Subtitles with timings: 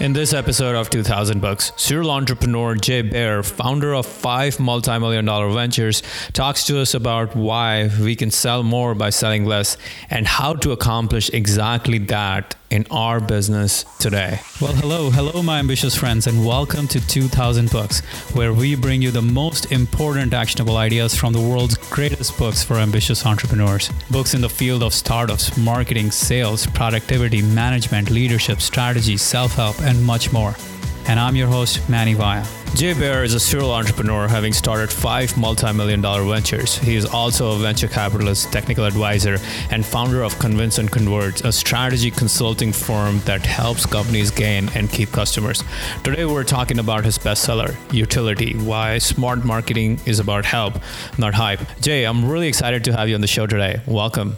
[0.00, 5.50] In this episode of 2000 Books, serial entrepreneur Jay Baer, founder of five multi-million dollar
[5.50, 9.76] ventures, talks to us about why we can sell more by selling less
[10.08, 14.40] and how to accomplish exactly that in our business today.
[14.60, 18.00] Well, hello, hello, my ambitious friends, and welcome to 2000 Books,
[18.34, 22.76] where we bring you the most important actionable ideas from the world's greatest books for
[22.76, 23.90] ambitious entrepreneurs.
[24.10, 30.02] Books in the field of startups, marketing, sales, productivity, management, leadership, strategy, self help, and
[30.04, 30.54] much more
[31.08, 32.44] and I'm your host, Mani Vaya.
[32.74, 36.76] Jay Baer is a serial entrepreneur having started five multi million dollar ventures.
[36.76, 39.38] He is also a venture capitalist, technical advisor,
[39.70, 44.90] and founder of Convince and Convert, a strategy consulting firm that helps companies gain and
[44.90, 45.64] keep customers.
[46.04, 50.74] Today, we're talking about his bestseller, Youtility Why Smart Marketing is About Help,
[51.16, 51.60] Not Hype.
[51.80, 53.80] Jay, I'm really excited to have you on the show today.
[53.86, 54.36] Welcome.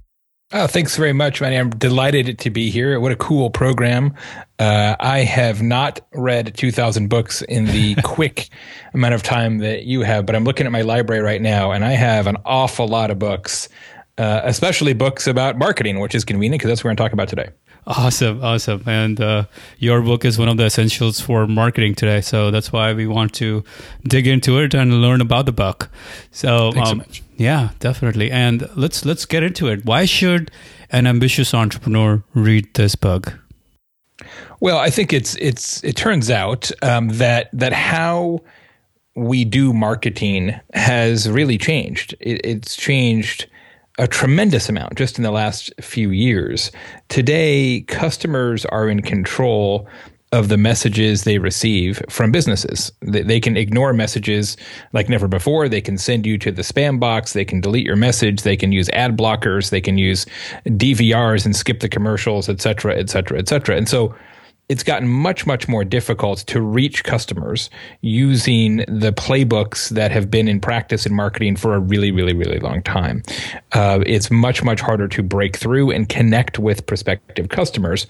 [0.53, 1.57] Oh, thanks very much, Mani.
[1.57, 2.99] I'm delighted to be here.
[2.99, 4.15] What a cool program.
[4.59, 8.49] Uh, I have not read 2,000 books in the quick
[8.93, 11.85] amount of time that you have, but I'm looking at my library right now, and
[11.85, 13.69] I have an awful lot of books,
[14.19, 17.13] uh, especially books about marketing, which is convenient because that's what we're going to talk
[17.13, 17.51] about today.
[17.87, 18.83] Awesome, awesome.
[18.87, 19.45] And uh,
[19.79, 22.21] your book is one of the essentials for marketing today.
[22.21, 23.65] So that's why we want to
[24.05, 25.91] dig into it and learn about the book.
[26.31, 28.31] So, um, so yeah, definitely.
[28.31, 29.85] And let's let's get into it.
[29.85, 30.51] Why should
[30.91, 33.39] an ambitious entrepreneur read this book?
[34.61, 38.41] Well, I think it's it's it turns out um, that that how
[39.17, 42.15] we do marketing has really changed.
[42.21, 43.47] It, it's changed
[44.01, 46.73] a tremendous amount just in the last few years.
[47.09, 49.87] Today, customers are in control
[50.32, 52.90] of the messages they receive from businesses.
[53.02, 54.56] They can ignore messages
[54.95, 55.68] like never before.
[55.68, 57.34] They can send you to the spam box.
[57.34, 58.43] They can delete your message.
[58.43, 59.68] They can use ad blockers.
[59.68, 60.24] They can use
[60.66, 63.76] DVRs and skip the commercials, et cetera, et cetera, et cetera.
[63.76, 64.15] And so
[64.71, 67.71] it's gotten much, much more difficult to reach customers
[68.03, 72.61] using the playbooks that have been in practice in marketing for a really, really, really
[72.61, 73.21] long time.
[73.72, 78.06] Uh, it's much, much harder to break through and connect with prospective customers.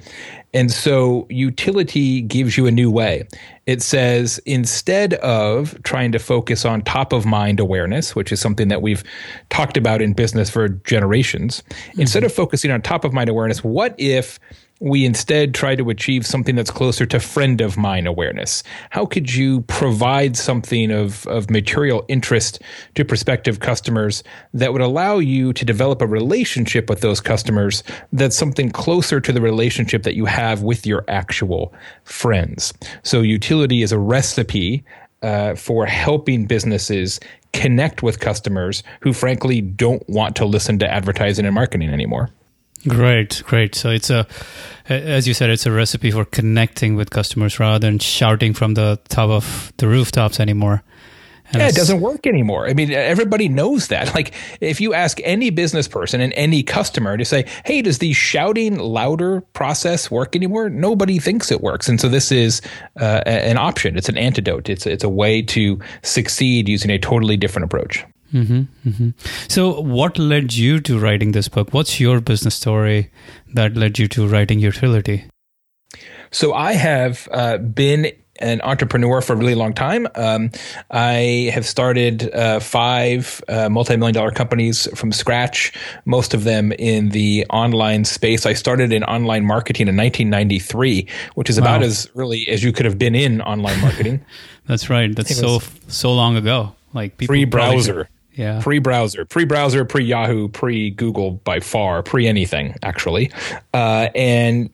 [0.53, 3.27] And so utility gives you a new way.
[3.65, 8.69] It says instead of trying to focus on top of mind awareness, which is something
[8.69, 9.03] that we've
[9.49, 12.03] talked about in business for generations, mm-hmm.
[12.03, 14.39] instead of focusing on top of mind awareness, what if
[14.81, 18.63] we instead try to achieve something that's closer to friend of mine awareness?
[18.89, 22.61] How could you provide something of, of material interest
[22.95, 24.25] to prospective customers
[24.55, 27.83] that would allow you to develop a relationship with those customers
[28.13, 31.75] that's something closer to the relationship that you have with your actual
[32.05, 32.73] friends?
[33.03, 34.83] So, utility is a recipe
[35.23, 37.21] uh, for helping businesses
[37.53, 42.31] connect with customers who, frankly, don't want to listen to advertising and marketing anymore.
[42.89, 43.75] Great, great.
[43.75, 44.27] So it's a,
[44.89, 48.99] as you said, it's a recipe for connecting with customers rather than shouting from the
[49.09, 50.83] top of the rooftops anymore.
[51.53, 52.69] And yeah, it doesn't work anymore.
[52.69, 54.15] I mean, everybody knows that.
[54.21, 58.13] Like, if you ask any business person and any customer to say, "Hey, does the
[58.13, 62.61] shouting louder process work anymore?" Nobody thinks it works, and so this is
[63.01, 63.97] uh, an option.
[63.97, 64.69] It's an antidote.
[64.69, 68.05] It's it's a way to succeed using a totally different approach.
[68.33, 69.11] Mm-hmm, mm-hmm.
[69.49, 71.73] So, what led you to writing this book?
[71.73, 73.11] What's your business story
[73.55, 75.29] that led you to writing Youtility?
[76.31, 80.07] So, I have uh, been an entrepreneur for a really long time.
[80.15, 80.51] Um,
[80.91, 85.73] I have started uh, five uh, multi-million dollar companies from scratch,
[86.05, 88.47] most of them in the online space.
[88.47, 91.67] I started in online marketing in 1993, which is wow.
[91.67, 94.25] about as really as you could have been in online marketing.
[94.67, 95.15] That's right.
[95.15, 96.75] That's so so long ago.
[96.93, 98.09] Like pre browser.
[98.41, 98.59] Yeah.
[98.63, 103.31] Pre browser, pre browser, pre Yahoo, pre Google by far, pre anything, actually.
[103.75, 104.71] Uh, and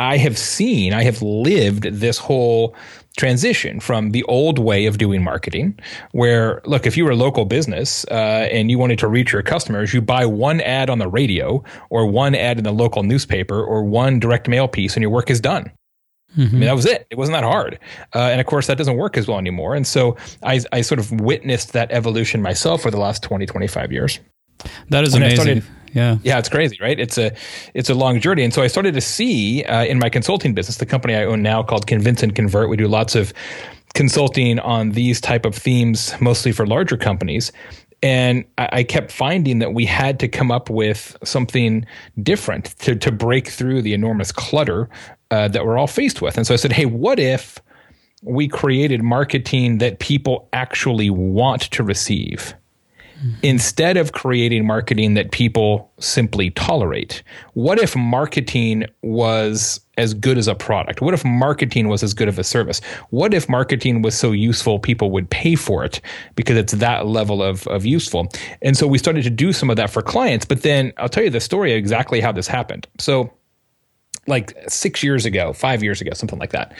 [0.00, 2.74] I have seen, I have lived this whole
[3.16, 5.78] transition from the old way of doing marketing,
[6.10, 9.42] where, look, if you were a local business uh, and you wanted to reach your
[9.42, 13.62] customers, you buy one ad on the radio or one ad in the local newspaper
[13.62, 15.70] or one direct mail piece and your work is done.
[16.36, 16.56] Mm-hmm.
[16.56, 17.06] I mean, that was it.
[17.10, 17.78] It wasn't that hard.
[18.14, 19.74] Uh, and of course, that doesn't work as well anymore.
[19.74, 23.92] And so I, I sort of witnessed that evolution myself for the last 20, 25
[23.92, 24.20] years.
[24.90, 25.36] That is amazing.
[25.36, 26.18] Started, yeah.
[26.22, 26.98] Yeah, it's crazy, right?
[26.98, 27.32] It's a
[27.74, 28.44] it's a long journey.
[28.44, 31.42] And so I started to see uh, in my consulting business, the company I own
[31.42, 33.32] now called Convince and Convert, we do lots of
[33.94, 37.52] consulting on these type of themes, mostly for larger companies.
[38.02, 41.84] And I, kept finding that we had to come up with something
[42.22, 44.88] different to, to break through the enormous clutter
[45.30, 46.36] uh, that we're all faced with.
[46.36, 47.58] And so I said, hey, what if
[48.22, 52.54] we created marketing that people actually want to receive?
[53.42, 57.22] instead of creating marketing that people simply tolerate?
[57.54, 61.02] What if marketing was as good as a product?
[61.02, 62.80] What if marketing was as good of a service?
[63.10, 66.00] What if marketing was so useful people would pay for it
[66.34, 68.28] because it's that level of, of useful?
[68.62, 70.46] And so we started to do some of that for clients.
[70.46, 72.86] But then I'll tell you the story exactly how this happened.
[72.98, 73.32] So,
[74.26, 76.72] like six years ago, five years ago, something like that.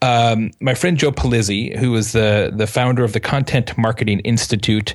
[0.00, 4.94] Um, my friend Joe Pulizzi, who is the the founder of the Content Marketing Institute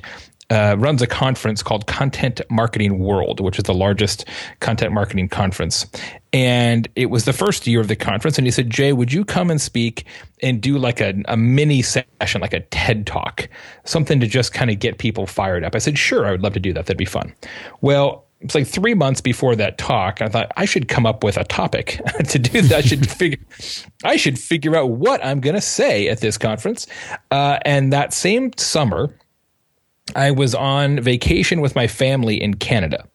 [0.50, 4.26] uh, runs a conference called Content Marketing World, which is the largest
[4.60, 5.86] content marketing conference.
[6.32, 8.38] And it was the first year of the conference.
[8.38, 10.04] And he said, Jay, would you come and speak
[10.42, 13.48] and do like a, a mini session, like a TED talk,
[13.84, 15.74] something to just kind of get people fired up?
[15.74, 16.86] I said, sure, I would love to do that.
[16.86, 17.34] That'd be fun.
[17.80, 20.20] Well, it's like three months before that talk.
[20.20, 22.78] I thought I should come up with a topic to do that.
[22.78, 23.38] I should figure,
[24.04, 26.86] I should figure out what I'm going to say at this conference.
[27.30, 29.18] Uh, and that same summer,
[30.14, 33.08] I was on vacation with my family in Canada.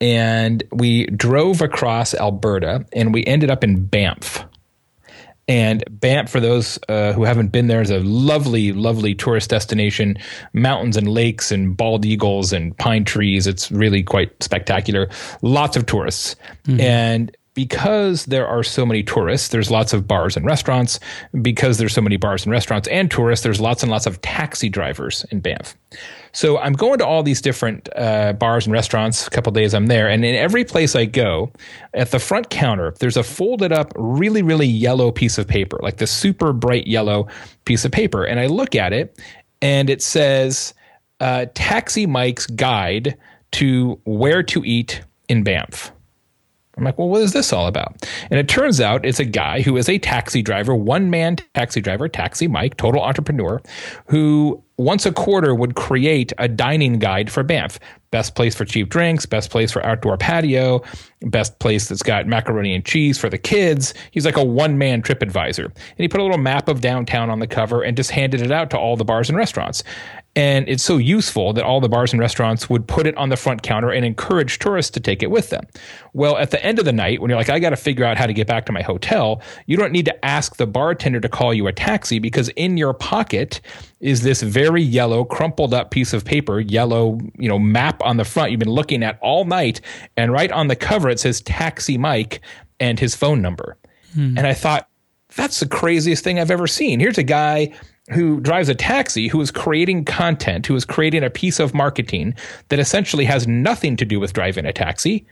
[0.00, 4.44] And we drove across Alberta and we ended up in Banff.
[5.46, 10.16] And Banff, for those uh, who haven't been there, is a lovely, lovely tourist destination.
[10.52, 13.46] Mountains and lakes and bald eagles and pine trees.
[13.46, 15.10] It's really quite spectacular.
[15.42, 16.36] Lots of tourists.
[16.66, 16.80] Mm-hmm.
[16.80, 20.98] And because there are so many tourists, there's lots of bars and restaurants.
[21.40, 24.68] Because there's so many bars and restaurants and tourists, there's lots and lots of taxi
[24.68, 25.76] drivers in Banff.
[26.34, 29.26] So I'm going to all these different uh, bars and restaurants.
[29.26, 31.52] A couple days I'm there, and in every place I go,
[31.94, 35.98] at the front counter, there's a folded up, really, really yellow piece of paper, like
[35.98, 37.28] the super bright yellow
[37.64, 38.24] piece of paper.
[38.24, 39.18] And I look at it,
[39.62, 40.74] and it says
[41.20, 43.16] uh, "Taxi Mike's Guide
[43.52, 45.92] to Where to Eat in Banff."
[46.76, 48.04] I'm like, well, what is this all about?
[48.32, 51.80] And it turns out it's a guy who is a taxi driver, one man taxi
[51.80, 53.62] driver, Taxi Mike, total entrepreneur,
[54.06, 57.78] who once a quarter would create a dining guide for Banff.
[58.14, 60.84] Best place for cheap drinks, best place for outdoor patio,
[61.22, 63.92] best place that's got macaroni and cheese for the kids.
[64.12, 65.64] He's like a one man trip advisor.
[65.64, 68.52] And he put a little map of downtown on the cover and just handed it
[68.52, 69.82] out to all the bars and restaurants.
[70.36, 73.36] And it's so useful that all the bars and restaurants would put it on the
[73.36, 75.64] front counter and encourage tourists to take it with them.
[76.12, 78.16] Well, at the end of the night, when you're like, I got to figure out
[78.16, 81.28] how to get back to my hotel, you don't need to ask the bartender to
[81.28, 83.60] call you a taxi because in your pocket
[84.00, 88.24] is this very yellow, crumpled up piece of paper, yellow, you know, map on the
[88.24, 89.80] front you've been looking at all night.
[90.16, 92.40] And right on the cover, it says Taxi Mike
[92.80, 93.76] and his phone number.
[94.14, 94.38] Hmm.
[94.38, 94.88] And I thought,
[95.36, 97.00] that's the craziest thing I've ever seen.
[97.00, 97.72] Here's a guy
[98.10, 102.34] who drives a taxi who is creating content, who is creating a piece of marketing
[102.68, 105.26] that essentially has nothing to do with driving a taxi,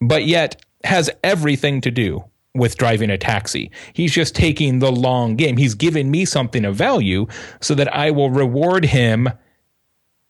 [0.00, 2.24] but yet has everything to do
[2.54, 3.70] with driving a taxi.
[3.94, 5.56] He's just taking the long game.
[5.56, 7.26] He's giving me something of value
[7.60, 9.28] so that I will reward him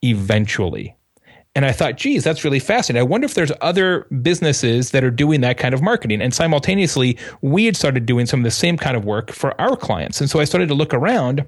[0.03, 0.97] eventually.
[1.55, 3.06] And I thought, geez, that's really fascinating.
[3.06, 6.21] I wonder if there's other businesses that are doing that kind of marketing.
[6.21, 9.77] And simultaneously, we had started doing some of the same kind of work for our
[9.77, 10.21] clients.
[10.21, 11.45] And so I started to look around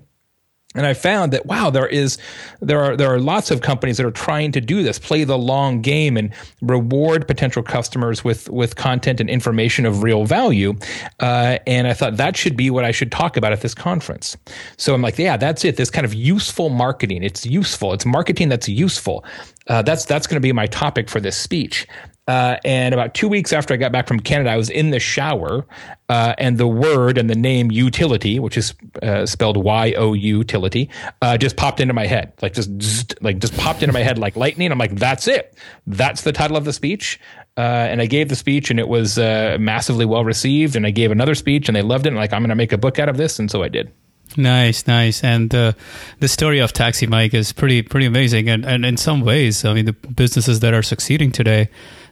[0.77, 2.19] and I found that wow, there is
[2.61, 5.39] there are there are lots of companies that are trying to do this, play the
[5.39, 10.75] long game, and reward potential customers with with content and information of real value.
[11.21, 14.37] Uh, and I thought that should be what I should talk about at this conference.
[14.77, 15.77] So I'm like, yeah, that's it.
[15.77, 17.23] This kind of useful marketing.
[17.23, 17.93] It's useful.
[17.93, 19.25] It's marketing that's useful.
[19.69, 21.87] Uh, that's that's going to be my topic for this speech.
[22.27, 24.99] Uh, and about two weeks after I got back from Canada, I was in the
[24.99, 25.65] shower,
[26.09, 30.39] uh, and the word and the name utility, which is uh, spelled Y O U
[30.39, 30.91] utility,
[31.23, 34.35] uh, just popped into my head, like just like just popped into my head like
[34.37, 34.73] lightning.
[34.73, 35.57] I'm like, that's it.
[35.87, 37.21] That's the title of the speech.
[37.57, 40.77] Uh, and I gave the speech, and it was uh, massively well received.
[40.77, 42.11] And I gave another speech, and they loved it.
[42.11, 43.93] And like, I'm going to make a book out of this, and so I did.
[44.37, 45.73] Nice, nice, and uh,
[46.21, 48.49] the story of Taxi Mike is pretty, pretty amazing.
[48.51, 51.71] And, and in some ways, I mean, the businesses that are succeeding today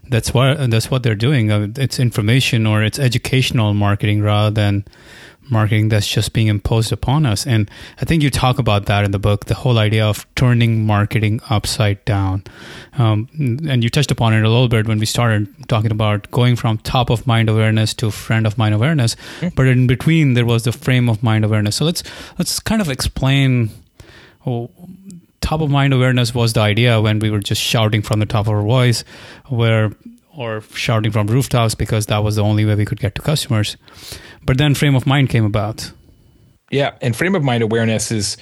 [0.08, 1.50] that's what that's what they're doing.
[1.76, 4.84] It's information or it's educational marketing rather than
[5.50, 7.46] marketing that's just being imposed upon us.
[7.46, 7.70] And
[8.00, 11.40] I think you talk about that in the book, the whole idea of turning marketing
[11.50, 12.44] upside down.
[12.98, 13.28] Um,
[13.68, 16.78] and you touched upon it a little bit when we started talking about going from
[16.78, 19.16] top of mind awareness to friend of mind awareness.
[19.54, 21.76] But in between, there was the frame of mind awareness.
[21.76, 22.02] So let's
[22.38, 23.70] let's kind of explain.
[24.46, 24.70] Oh,
[25.40, 28.46] top of mind awareness was the idea when we were just shouting from the top
[28.46, 29.04] of our voice,
[29.48, 29.90] where
[30.36, 33.76] or shouting from rooftops because that was the only way we could get to customers.
[34.44, 35.92] But then frame of mind came about.
[36.70, 38.36] Yeah, and frame of mind awareness is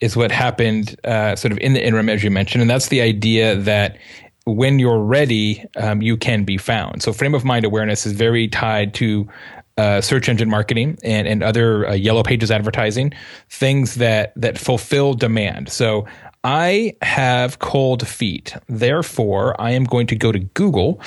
[0.00, 3.00] is what happened uh, sort of in the interim, as you mentioned, and that's the
[3.00, 3.96] idea that
[4.44, 7.02] when you're ready, um, you can be found.
[7.02, 9.28] So frame of mind awareness is very tied to
[9.76, 13.12] uh, search engine marketing and, and other uh, yellow pages advertising,
[13.50, 15.68] things that that fulfill demand.
[15.68, 16.06] So
[16.44, 18.54] I have cold feet.
[18.68, 21.00] Therefore, I am going to go to Google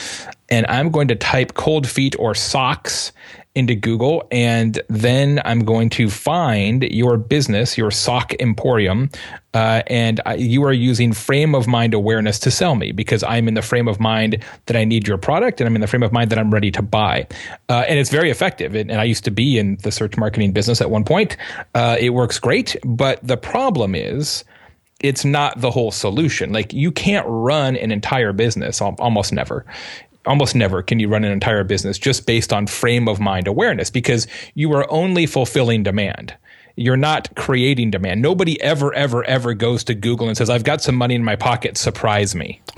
[0.50, 3.12] and I'm going to type cold feet or socks
[3.60, 9.10] into Google, and then I'm going to find your business, your sock emporium,
[9.54, 13.48] uh, and I, you are using frame of mind awareness to sell me because I'm
[13.48, 16.04] in the frame of mind that I need your product, and I'm in the frame
[16.04, 17.28] of mind that I'm ready to buy,
[17.70, 18.74] uh, and it's very effective.
[18.74, 21.38] And, and, I used to be in the search marketing business at one point.
[21.76, 24.44] Uh, it works great, but the problem is
[25.00, 26.52] it's not the whole solution.
[26.52, 29.66] Like you can't run an entire business almost never
[30.26, 33.90] almost never can you run an entire business just based on frame of mind awareness
[33.90, 36.36] because you are only fulfilling demand.
[36.76, 38.22] You're not creating demand.
[38.22, 41.36] Nobody ever, ever, ever goes to Google and says, I've got some money in my
[41.36, 42.62] pocket, surprise me.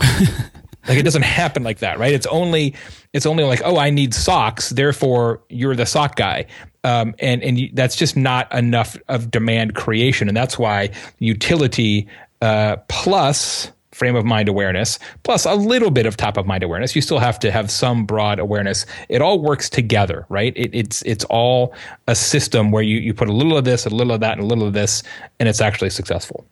[0.87, 2.13] like it doesn't happen like that, right?
[2.13, 2.75] It's only
[3.13, 6.47] it's only like, oh, I need socks, therefore you're the sock guy.
[6.83, 12.07] Um, and and you, that's just not enough of demand creation, and that's why utility
[12.41, 13.71] uh, plus
[14.01, 16.95] frame of mind awareness plus a little bit of top of mind awareness.
[16.95, 18.87] You still have to have some broad awareness.
[19.09, 20.53] It all works together right?
[20.55, 21.75] It, it's it's all
[22.07, 24.41] a system where you, you put a little of this a little of that and
[24.41, 25.03] a little of this
[25.39, 26.45] and it's actually successful.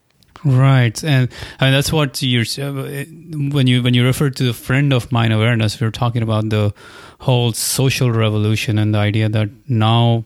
[0.46, 1.04] Right.
[1.04, 1.30] And
[1.60, 2.72] I mean, that's what you're uh,
[3.58, 6.74] when you when you refer to the friend of mind awareness we're talking about the
[7.20, 10.24] whole social revolution and the idea that now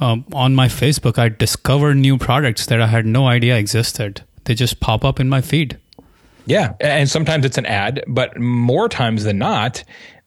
[0.00, 4.22] um, on my facebook i discover new products that i had no idea existed.
[4.44, 5.78] They just pop up in my feed
[6.46, 9.84] yeah, and sometimes it's an ad, but more times than not,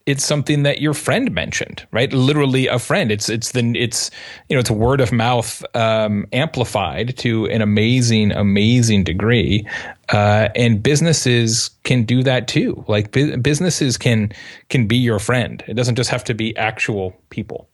[0.08, 2.12] it's something that your friend mentioned, right?
[2.14, 3.12] Literally a friend.
[3.12, 4.10] It's it's the it's
[4.48, 9.68] you know it's word of mouth um, amplified to an amazing amazing degree,
[10.10, 12.84] uh, and businesses can do that too.
[12.88, 14.32] Like bu- businesses can
[14.70, 15.62] can be your friend.
[15.68, 17.70] It doesn't just have to be actual people.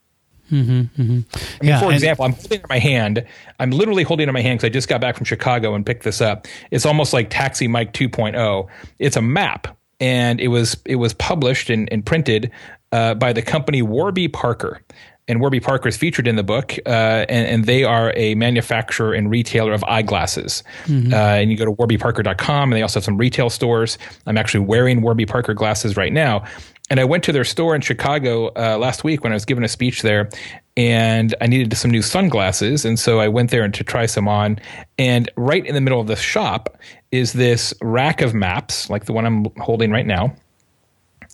[0.51, 1.01] Mm-hmm, mm-hmm.
[1.01, 1.23] I mean,
[1.61, 3.25] yeah, for example, I'm holding in my hand.
[3.59, 6.03] I'm literally holding in my hand because I just got back from Chicago and picked
[6.03, 6.47] this up.
[6.71, 8.67] It's almost like Taxi Mike 2.0.
[8.99, 12.51] It's a map, and it was it was published and, and printed
[12.91, 14.81] uh, by the company Warby Parker.
[15.29, 16.89] And Warby Parker is featured in the book, uh,
[17.29, 20.63] and, and, they are a manufacturer and retailer of eyeglasses.
[20.83, 21.13] Mm-hmm.
[21.13, 23.97] Uh, and you go to warbyparker.com, and they also have some retail stores.
[24.25, 26.43] I'm actually wearing Warby Parker glasses right now.
[26.89, 29.63] And I went to their store in Chicago uh, last week when I was giving
[29.63, 30.29] a speech there,
[30.75, 32.85] and I needed some new sunglasses.
[32.85, 34.59] And so I went there and to try some on.
[34.97, 36.77] And right in the middle of the shop
[37.11, 40.35] is this rack of maps, like the one I'm holding right now.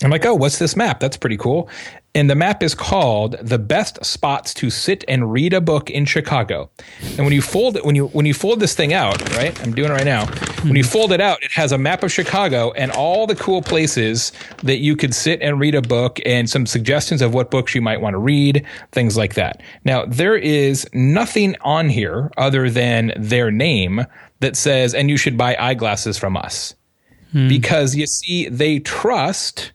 [0.04, 1.00] I'm like, oh, what's this map?
[1.00, 1.70] That's pretty cool.
[2.20, 6.04] And the map is called "The Best Spots to Sit and Read a Book in
[6.04, 6.70] Chicago."
[7.16, 9.58] And when you fold it, when you when you fold this thing out, right?
[9.64, 10.26] I'm doing it right now.
[10.64, 13.62] When you fold it out, it has a map of Chicago and all the cool
[13.62, 14.34] places
[14.64, 17.82] that you could sit and read a book, and some suggestions of what books you
[17.82, 19.62] might want to read, things like that.
[19.86, 24.06] Now there is nothing on here other than their name
[24.42, 26.76] that says, "And you should buy eyeglasses from us,"
[27.32, 27.48] hmm.
[27.48, 29.72] because you see, they trust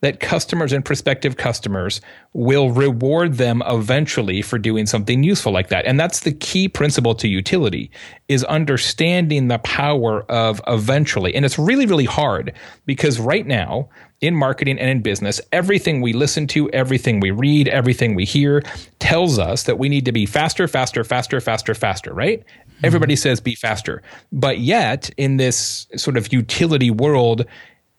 [0.00, 2.00] that customers and prospective customers
[2.32, 5.86] will reward them eventually for doing something useful like that.
[5.86, 7.90] And that's the key principle to utility
[8.28, 11.34] is understanding the power of eventually.
[11.34, 12.52] And it's really, really hard
[12.84, 13.88] because right now
[14.20, 18.62] in marketing and in business, everything we listen to, everything we read, everything we hear
[18.98, 22.40] tells us that we need to be faster, faster, faster, faster, faster, right?
[22.40, 22.86] Mm-hmm.
[22.86, 24.02] Everybody says be faster.
[24.32, 27.46] But yet in this sort of utility world,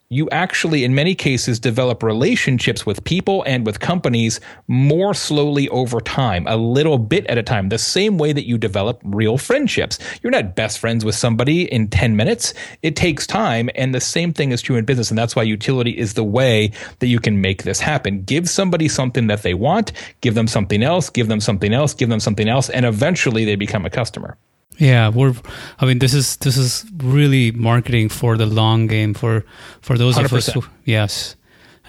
[0.10, 6.00] you actually, in many cases, develop relationships with people and with companies more slowly over
[6.00, 10.00] time, a little bit at a time, the same way that you develop real friendships.
[10.24, 12.54] You're not best friends with somebody in 10 minutes.
[12.84, 13.70] It takes time.
[13.76, 15.12] And the same thing is true in business.
[15.12, 18.24] And that's why utility is the way that you can make this happen.
[18.24, 22.08] Give somebody something that they want, give them something else, give them something else, give
[22.08, 24.38] them something else, and eventually they become a customer.
[24.77, 25.34] Yeah, we're.
[25.79, 29.43] I mean, this is this is really marketing for the long game for
[29.81, 30.25] for those 100%.
[30.25, 30.48] of us.
[30.48, 31.36] Who, yes,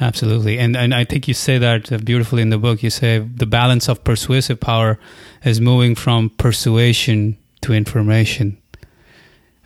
[0.00, 0.58] absolutely.
[0.58, 2.82] And and I think you say that beautifully in the book.
[2.82, 4.98] You say the balance of persuasive power
[5.44, 8.56] is moving from persuasion to information.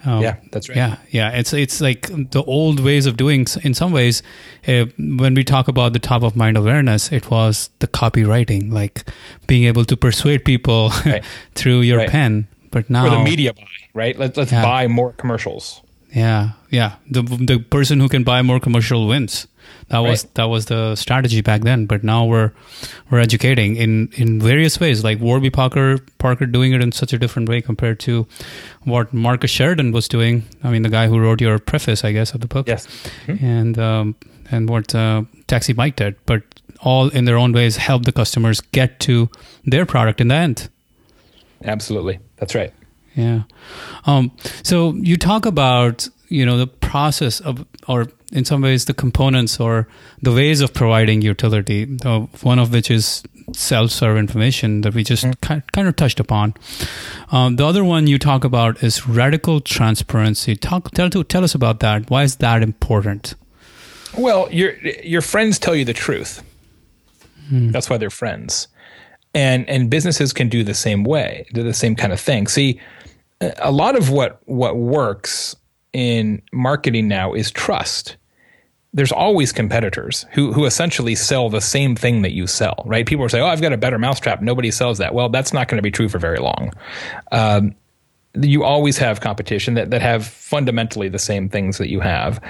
[0.04, 0.76] Um, yeah, that's right.
[0.76, 1.30] Yeah, yeah.
[1.30, 3.46] It's it's like the old ways of doing.
[3.62, 4.20] In some ways,
[4.66, 9.04] uh, when we talk about the top of mind awareness, it was the copywriting, like
[9.46, 11.24] being able to persuade people right.
[11.54, 12.10] through your right.
[12.10, 14.18] pen but now, or the media buy, right?
[14.18, 14.62] Let's let's yeah.
[14.62, 15.80] buy more commercials.
[16.10, 16.96] Yeah, yeah.
[17.08, 19.46] The the person who can buy more commercial wins.
[19.88, 20.34] That was right.
[20.34, 21.86] that was the strategy back then.
[21.86, 22.52] But now we're
[23.10, 27.18] we're educating in in various ways, like Warby Parker Parker doing it in such a
[27.18, 28.26] different way compared to
[28.84, 30.44] what Marcus Sheridan was doing.
[30.64, 32.66] I mean, the guy who wrote your preface, I guess, of the book.
[32.66, 32.86] Yes.
[33.26, 33.44] Mm-hmm.
[33.44, 34.16] And um,
[34.50, 36.42] and what uh, Taxi Mike did, but
[36.80, 39.30] all in their own ways help the customers get to
[39.64, 40.68] their product in the end.
[41.64, 42.18] Absolutely.
[42.36, 42.72] That's right.
[43.14, 43.42] Yeah.
[44.06, 48.94] Um, so you talk about you know the process of, or in some ways the
[48.94, 49.86] components or
[50.22, 51.86] the ways of providing utility.
[52.04, 53.22] Uh, one of which is
[53.54, 55.58] self-serve information that we just mm-hmm.
[55.72, 56.54] kind of touched upon.
[57.30, 60.56] Um, the other one you talk about is radical transparency.
[60.56, 62.10] Talk tell tell us about that.
[62.10, 63.34] Why is that important?
[64.16, 66.42] Well, your your friends tell you the truth.
[67.48, 67.70] Hmm.
[67.70, 68.68] That's why they're friends,
[69.34, 72.46] and and businesses can do the same way, do the same kind of thing.
[72.46, 72.80] See,
[73.58, 75.56] a lot of what what works
[75.92, 78.16] in marketing now is trust.
[78.94, 83.06] There's always competitors who who essentially sell the same thing that you sell, right?
[83.06, 85.14] People say, "Oh, I've got a better mousetrap." Nobody sells that.
[85.14, 86.72] Well, that's not going to be true for very long.
[87.30, 87.74] Um,
[88.40, 92.40] you always have competition that, that have fundamentally the same things that you have.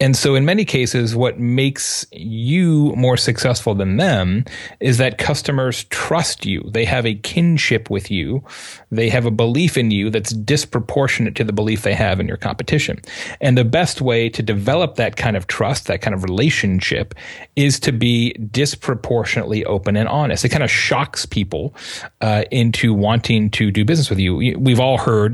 [0.00, 4.44] And so, in many cases, what makes you more successful than them
[4.80, 6.68] is that customers trust you.
[6.72, 8.44] They have a kinship with you.
[8.90, 12.36] They have a belief in you that's disproportionate to the belief they have in your
[12.36, 13.00] competition.
[13.40, 17.14] And the best way to develop that kind of trust, that kind of relationship,
[17.56, 20.44] is to be disproportionately open and honest.
[20.44, 21.74] It kind of shocks people
[22.20, 24.36] uh, into wanting to do business with you.
[24.58, 25.31] We've all heard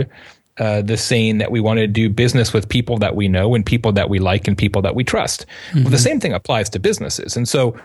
[0.59, 3.65] uh, the saying that we want to do business with people that we know and
[3.65, 5.47] people that we like and people that we trust.
[5.71, 5.85] Mm-hmm.
[5.85, 7.37] Well, the same thing applies to businesses.
[7.37, 7.77] And so,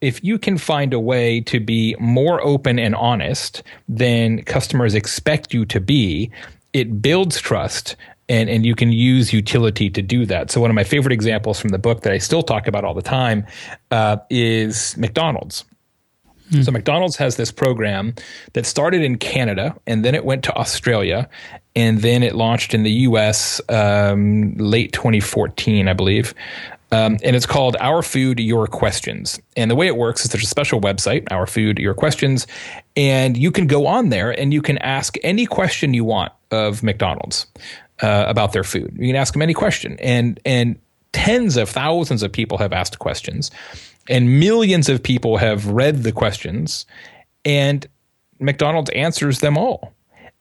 [0.00, 5.54] if you can find a way to be more open and honest than customers expect
[5.54, 6.30] you to be,
[6.72, 7.96] it builds trust
[8.28, 10.50] and, and you can use utility to do that.
[10.50, 12.94] So, one of my favorite examples from the book that I still talk about all
[12.94, 13.46] the time
[13.90, 15.64] uh, is McDonald's.
[16.60, 18.14] So McDonald's has this program
[18.52, 21.26] that started in Canada and then it went to Australia
[21.74, 23.60] and then it launched in the U.S.
[23.68, 26.34] Um, late 2014, I believe.
[26.90, 29.40] Um, and it's called Our Food, Your Questions.
[29.56, 32.46] And the way it works is there's a special website, Our Food, Your Questions,
[32.96, 36.82] and you can go on there and you can ask any question you want of
[36.82, 37.46] McDonald's
[38.02, 38.94] uh, about their food.
[38.98, 40.78] You can ask them any question, and and
[41.12, 43.50] tens of thousands of people have asked questions
[44.08, 46.86] and millions of people have read the questions,
[47.44, 47.86] and
[48.38, 49.92] McDonald's answers them all.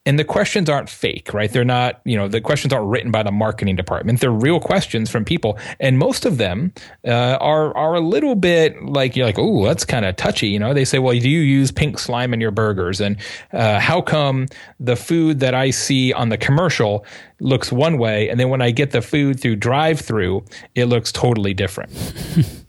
[0.04, 1.52] And the questions aren't fake, right?
[1.52, 4.20] They're not, you know, the questions aren't written by the marketing department.
[4.20, 6.74] They're real questions from people, and most of them
[7.08, 10.58] uh, are are a little bit like you're like, oh, that's kind of touchy, you
[10.58, 10.74] know.
[10.74, 13.00] They say, well, do you use pink slime in your burgers?
[13.00, 13.18] And
[13.54, 14.48] uh, how come
[14.80, 17.06] the food that I see on the commercial
[17.40, 21.54] looks one way, and then when I get the food through drive-through, it looks totally
[21.54, 21.92] different?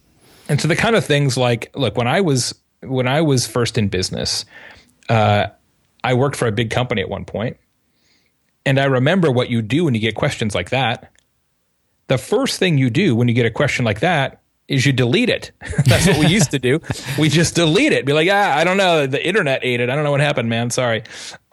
[0.49, 3.77] and so the kind of things like look when i was when i was first
[3.77, 4.45] in business
[5.09, 5.47] uh,
[6.03, 7.57] i worked for a big company at one point
[8.65, 11.11] and i remember what you do when you get questions like that.
[12.07, 14.42] The first thing you do when you get a question like that
[14.73, 15.51] is you delete it.
[15.85, 16.79] That's what we used to do.
[17.17, 18.05] We just delete it.
[18.05, 19.05] Be like, ah, I don't know.
[19.07, 19.89] The internet ate it.
[19.89, 20.69] I don't know what happened, man.
[20.69, 21.03] Sorry.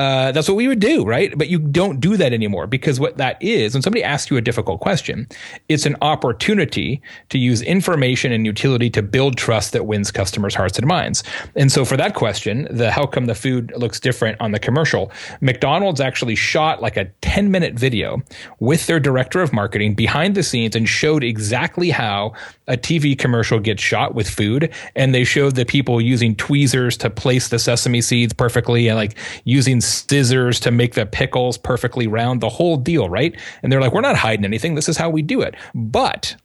[0.00, 1.36] Uh, that's what we would do, right?
[1.36, 4.40] But you don't do that anymore because what that is, when somebody asks you a
[4.40, 5.28] difficult question,
[5.68, 10.78] it's an opportunity to use information and utility to build trust that wins customers' hearts
[10.78, 11.22] and minds.
[11.54, 15.12] And so for that question, the how come the food looks different on the commercial,
[15.42, 18.22] McDonald's actually shot like a 10 minute video
[18.58, 22.32] with their director of marketing behind the scenes and showed exactly how
[22.68, 27.10] a TV commercial gets shot with food, and they showed the people using tweezers to
[27.10, 32.40] place the sesame seeds perfectly, and like using scissors to make the pickles perfectly round,
[32.40, 33.38] the whole deal, right?
[33.62, 34.74] And they're like, we're not hiding anything.
[34.74, 35.54] This is how we do it.
[35.74, 36.36] But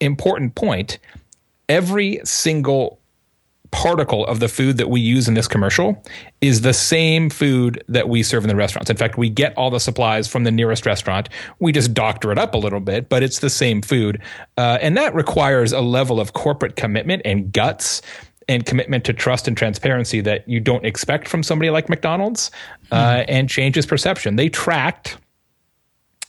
[0.00, 0.98] important point
[1.68, 2.98] every single
[3.74, 6.00] particle of the food that we use in this commercial
[6.40, 8.88] is the same food that we serve in the restaurants.
[8.88, 11.28] In fact, we get all the supplies from the nearest restaurant.
[11.58, 14.22] We just doctor it up a little bit, but it's the same food.
[14.56, 18.00] Uh, and that requires a level of corporate commitment and guts
[18.48, 22.52] and commitment to trust and transparency that you don't expect from somebody like McDonald's
[22.92, 23.24] uh, mm.
[23.26, 24.36] and changes perception.
[24.36, 25.16] They tracked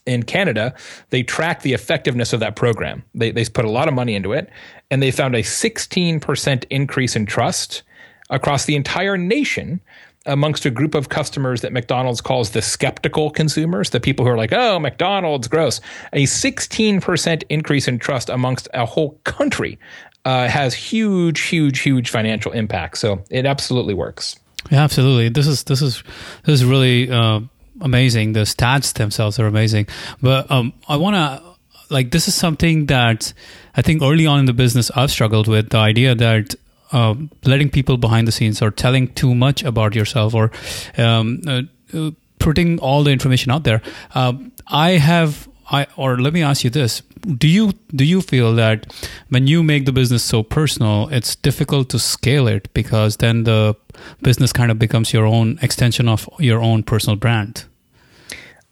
[0.05, 0.73] in Canada,
[1.09, 3.03] they tracked the effectiveness of that program.
[3.13, 4.49] They, they put a lot of money into it,
[4.91, 7.83] and they found a 16% increase in trust
[8.29, 9.81] across the entire nation
[10.25, 14.37] amongst a group of customers that McDonald's calls the skeptical consumers, the people who are
[14.37, 15.81] like, oh, McDonald's, gross.
[16.13, 19.77] A 16% increase in trust amongst a whole country
[20.25, 22.97] uh, has huge, huge, huge financial impact.
[22.97, 24.35] So it absolutely works.
[24.71, 25.29] Yeah, absolutely.
[25.29, 26.03] This is this is
[26.43, 27.41] this is really uh,
[27.81, 28.33] amazing.
[28.33, 29.87] The stats themselves are amazing.
[30.21, 31.55] But um, I want to
[31.89, 33.33] like this is something that
[33.75, 36.55] I think early on in the business I've struggled with the idea that
[36.91, 40.51] uh, letting people behind the scenes or telling too much about yourself or
[40.97, 41.61] um, uh,
[41.93, 43.81] uh putting all the information out there.
[44.13, 44.33] Uh,
[44.67, 47.01] I have I or let me ask you this:
[47.37, 48.93] Do you do you feel that
[49.29, 53.75] when you make the business so personal, it's difficult to scale it because then the
[54.21, 57.65] business kind of becomes your own extension of your own personal brand?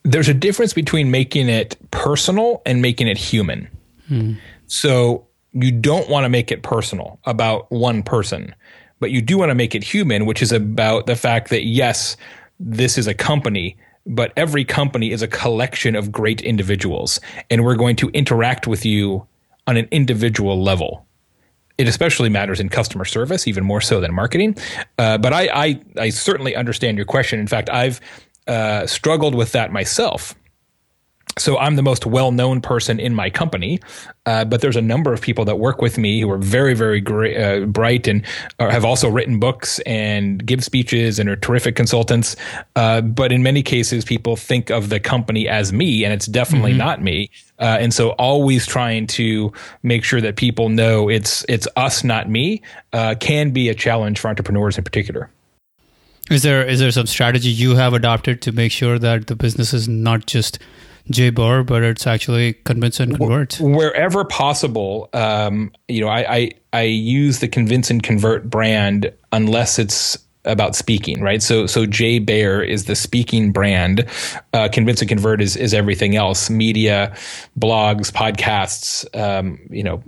[0.03, 3.67] there's a difference between making it personal and making it human.
[4.07, 4.33] Hmm.
[4.67, 8.53] So you don't want to make it personal about one person,
[8.99, 12.17] but you do want to make it human, which is about the fact that yes,
[12.59, 17.75] this is a company, but every company is a collection of great individuals, and we're
[17.75, 19.25] going to interact with you
[19.67, 21.05] on an individual level.
[21.77, 24.57] It especially matters in customer service, even more so than marketing.
[24.97, 27.39] Uh, but I, I, I, certainly understand your question.
[27.39, 27.99] In fact, I've
[28.45, 30.35] uh, struggled with that myself
[31.37, 33.79] so I'm the most well-known person in my company,
[34.25, 37.01] uh, but there's a number of people that work with me who are very, very
[37.01, 38.23] great, uh, bright and
[38.59, 42.35] uh, have also written books and give speeches and are terrific consultants.
[42.75, 46.71] Uh, but in many cases, people think of the company as me, and it's definitely
[46.71, 46.79] mm-hmm.
[46.79, 47.29] not me.
[47.59, 52.29] Uh, and so, always trying to make sure that people know it's it's us, not
[52.29, 52.61] me,
[52.93, 55.29] uh, can be a challenge for entrepreneurs in particular.
[56.29, 59.73] Is there is there some strategy you have adopted to make sure that the business
[59.73, 60.59] is not just
[61.09, 63.59] Jay Baer, but it's actually convince and convert.
[63.59, 69.79] Wherever possible, um, you know, I, I I use the convince and convert brand unless
[69.79, 71.41] it's about speaking, right?
[71.41, 74.05] So, so Jay Baer is the speaking brand.
[74.53, 77.15] Uh, Convince and Convert is is everything else: media,
[77.57, 80.03] blogs, podcasts, um, you know,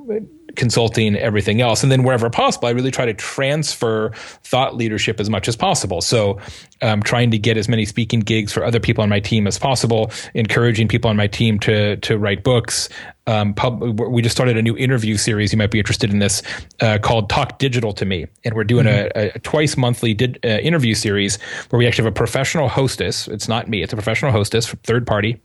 [0.56, 1.84] consulting, everything else.
[1.84, 4.12] And then wherever possible, I really try to transfer
[4.44, 6.02] thought leadership as much as possible.
[6.02, 6.40] So
[6.82, 9.48] I'm um, trying to get as many speaking gigs for other people on my team
[9.48, 12.90] as possible, encouraging people on my team to to write books.
[13.28, 15.52] Um, pub, we just started a new interview series.
[15.52, 16.44] You might be interested in this
[16.82, 19.18] uh, called "Talk Digital to Me," and we're doing mm-hmm.
[19.18, 23.28] a, a, twice monthly did, uh, interview series where we actually have a professional hostess.
[23.28, 25.42] It's not me; it's a professional hostess, third party,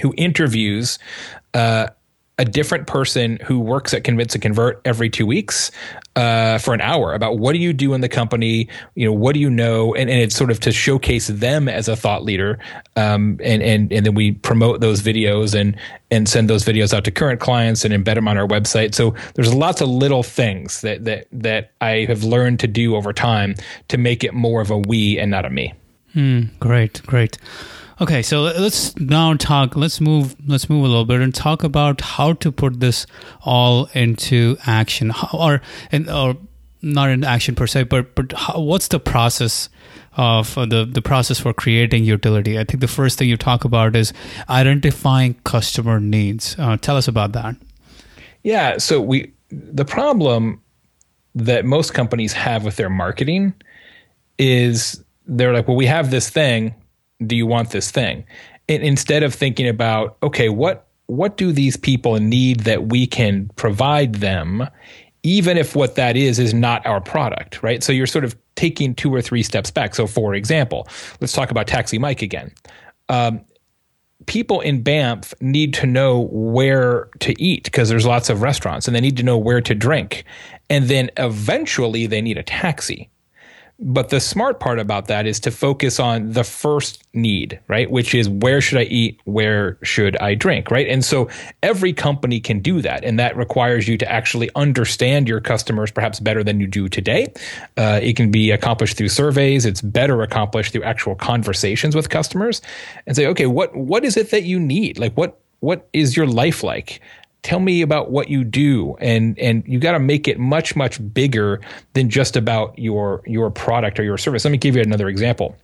[0.00, 0.98] who interviews
[1.54, 1.88] uh,
[2.42, 5.70] a different person who works at Convince and Convert every two weeks
[6.16, 9.34] uh, for an hour about what do you do in the company, you know, what
[9.34, 12.58] do you know, and, and it's sort of to showcase them as a thought leader,
[12.96, 15.78] um, and and and then we promote those videos and
[16.10, 18.92] and send those videos out to current clients and embed them on our website.
[18.92, 23.12] So there's lots of little things that that that I have learned to do over
[23.12, 23.54] time
[23.86, 25.74] to make it more of a we and not a me.
[26.16, 27.38] Mm, great, great.
[28.02, 29.76] Okay, so let's now talk.
[29.76, 30.34] Let's move.
[30.44, 33.06] Let's move a little bit and talk about how to put this
[33.42, 35.62] all into action, how, or
[35.92, 36.36] in, or
[36.82, 39.68] not in action per se, but but how, what's the process
[40.16, 42.58] of uh, the the process for creating utility?
[42.58, 44.12] I think the first thing you talk about is
[44.50, 46.56] identifying customer needs.
[46.58, 47.54] Uh, tell us about that.
[48.42, 48.78] Yeah.
[48.78, 50.60] So we the problem
[51.36, 53.54] that most companies have with their marketing
[54.38, 56.74] is they're like, well, we have this thing
[57.26, 58.24] do you want this thing?
[58.68, 63.50] And instead of thinking about, okay, what what do these people need that we can
[63.56, 64.66] provide them,
[65.22, 67.82] even if what that is is not our product, right?
[67.82, 69.94] So you're sort of taking two or three steps back.
[69.94, 70.88] So, for example,
[71.20, 72.52] let's talk about Taxi Mike again.
[73.08, 73.44] Um,
[74.26, 78.94] people in Banff need to know where to eat because there's lots of restaurants and
[78.96, 80.24] they need to know where to drink.
[80.70, 83.10] And then eventually they need a taxi.
[83.84, 87.90] But the smart part about that is to focus on the first need, right?
[87.90, 89.20] Which is where should I eat?
[89.24, 90.86] Where should I drink, right?
[90.86, 91.28] And so
[91.64, 93.04] every company can do that.
[93.04, 97.32] And that requires you to actually understand your customers perhaps better than you do today.
[97.76, 99.66] Uh, it can be accomplished through surveys.
[99.66, 102.62] It's better accomplished through actual conversations with customers
[103.08, 105.00] and say, okay, what, what is it that you need?
[105.00, 107.00] Like what, what is your life like?
[107.42, 111.00] Tell me about what you do and and you got to make it much much
[111.12, 111.60] bigger
[111.94, 114.44] than just about your your product or your service.
[114.44, 115.56] Let me give you another example.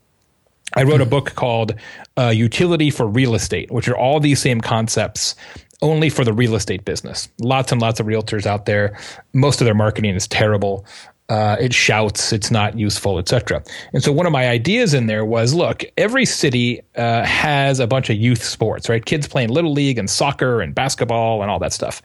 [0.75, 1.11] I wrote a hmm.
[1.11, 1.75] book called
[2.17, 5.35] uh, Youtility for real estate which are all these same concepts
[5.81, 7.29] only for the real estate business.
[7.41, 8.99] Lots and lots of realtors out there.
[9.33, 10.85] Most of their marketing is terrible
[11.29, 13.63] uh, it shouts, it's not useful, etc.
[13.93, 17.87] And so one of my ideas in there was, look, every city uh, has a
[17.87, 19.05] bunch of youth sports, right?
[19.05, 22.01] Kids playing little league and soccer and basketball and all that stuff.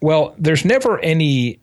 [0.00, 1.60] Well, there's never any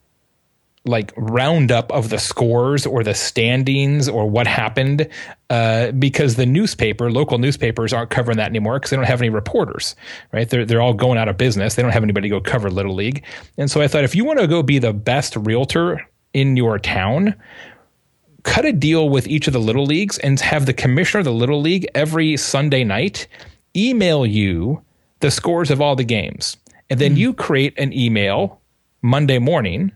[0.86, 5.10] like roundup of the scores or the standings or what happened
[5.49, 9.29] uh, because the newspaper, local newspapers, aren't covering that anymore because they don't have any
[9.29, 9.95] reporters,
[10.31, 10.47] right?
[10.47, 11.75] They're they're all going out of business.
[11.75, 13.23] They don't have anybody to go cover little league.
[13.58, 16.78] And so I thought, if you want to go be the best realtor in your
[16.78, 17.34] town,
[18.43, 21.32] cut a deal with each of the little leagues and have the commissioner of the
[21.32, 23.28] little league every Sunday night
[23.74, 24.84] email you
[25.21, 26.58] the scores of all the games.
[26.89, 27.19] And then mm.
[27.19, 28.60] you create an email
[29.02, 29.93] Monday morning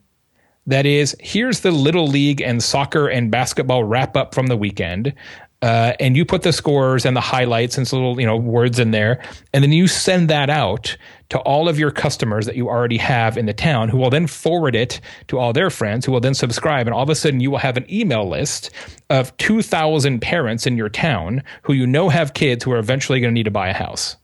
[0.66, 5.14] that is here's the little league and soccer and basketball wrap up from the weekend.
[5.62, 8.80] Uh, and you put the scores and the highlights and some little you know words
[8.80, 9.22] in there,
[9.54, 10.96] and then you send that out
[11.30, 14.26] to all of your customers that you already have in the town, who will then
[14.26, 17.40] forward it to all their friends, who will then subscribe, and all of a sudden
[17.40, 18.72] you will have an email list
[19.10, 23.20] of two thousand parents in your town who you know have kids who are eventually
[23.20, 24.16] going to need to buy a house.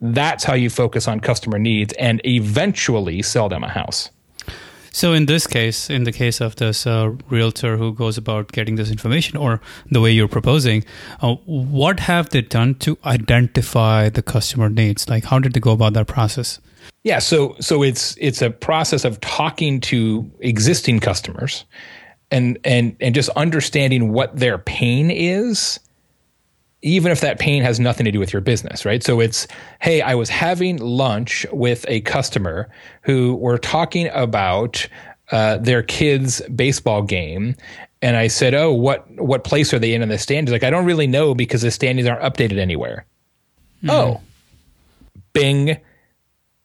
[0.00, 4.10] That's how you focus on customer needs and eventually sell them a house.
[4.92, 8.76] So in this case, in the case of this uh, realtor who goes about getting
[8.76, 10.84] this information, or the way you're proposing,
[11.20, 15.08] uh, what have they done to identify the customer needs?
[15.08, 16.60] Like, how did they go about that process?
[17.04, 21.64] Yeah, so so it's it's a process of talking to existing customers,
[22.30, 25.78] and and and just understanding what their pain is
[26.82, 29.02] even if that pain has nothing to do with your business, right?
[29.02, 29.48] So it's,
[29.80, 32.68] hey, I was having lunch with a customer
[33.02, 34.86] who were talking about
[35.32, 37.56] uh, their kid's baseball game.
[38.00, 40.52] And I said, oh, what, what place are they in in the standings?
[40.52, 43.04] Like, I don't really know because the standings aren't updated anywhere.
[43.82, 43.90] Mm.
[43.90, 44.20] Oh,
[45.32, 45.78] bing.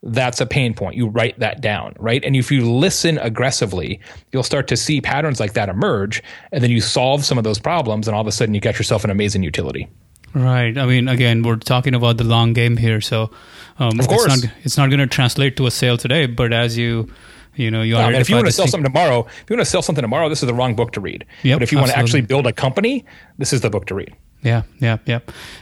[0.06, 0.96] That's a pain point.
[0.96, 2.24] You write that down, right?
[2.26, 6.22] And if you listen aggressively, you'll start to see patterns like that emerge.
[6.52, 8.78] And then you solve some of those problems, and all of a sudden you get
[8.78, 9.88] yourself an amazing utility.
[10.34, 10.78] Right.
[10.78, 13.32] I mean, again, we're talking about the long game here, so
[13.80, 16.26] um, of course it's not, it's not going to translate to a sale today.
[16.26, 17.08] But as you
[17.56, 19.70] you know, you no, if you want to sell something tomorrow, if you want to
[19.70, 21.26] sell something tomorrow, this is the wrong book to read.
[21.44, 21.82] Yep, but if you absolutely.
[21.82, 23.06] want to actually build a company,
[23.38, 24.16] this is the book to read.
[24.44, 25.20] Yeah, yeah, yeah.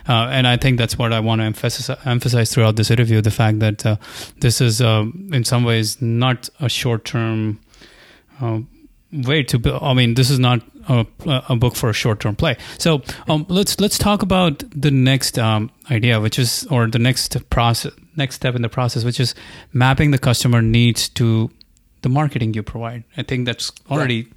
[0.10, 3.32] Uh, and I think that's what I want to emphasize, emphasize throughout this interview the
[3.32, 3.96] fact that uh,
[4.40, 7.60] this is, uh, in some ways, not a short term
[8.42, 8.62] uh,
[9.12, 9.82] way to build.
[9.84, 12.58] I mean, this is not a, a book for a short-term play.
[12.78, 17.38] So um, let's let's talk about the next um, idea, which is or the next
[17.50, 19.36] process, next step in the process, which is
[19.74, 21.52] mapping the customer needs to
[22.02, 23.04] the marketing you provide.
[23.18, 24.28] I think that's already,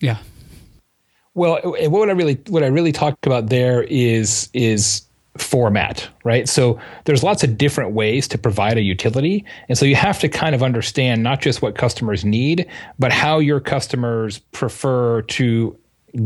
[0.00, 0.18] yeah.
[1.34, 5.02] Well, what I really what I really talked about there is is
[5.38, 6.48] format, right?
[6.48, 9.44] So there's lots of different ways to provide a utility.
[9.68, 12.68] And so you have to kind of understand not just what customers need,
[12.98, 15.76] but how your customers prefer to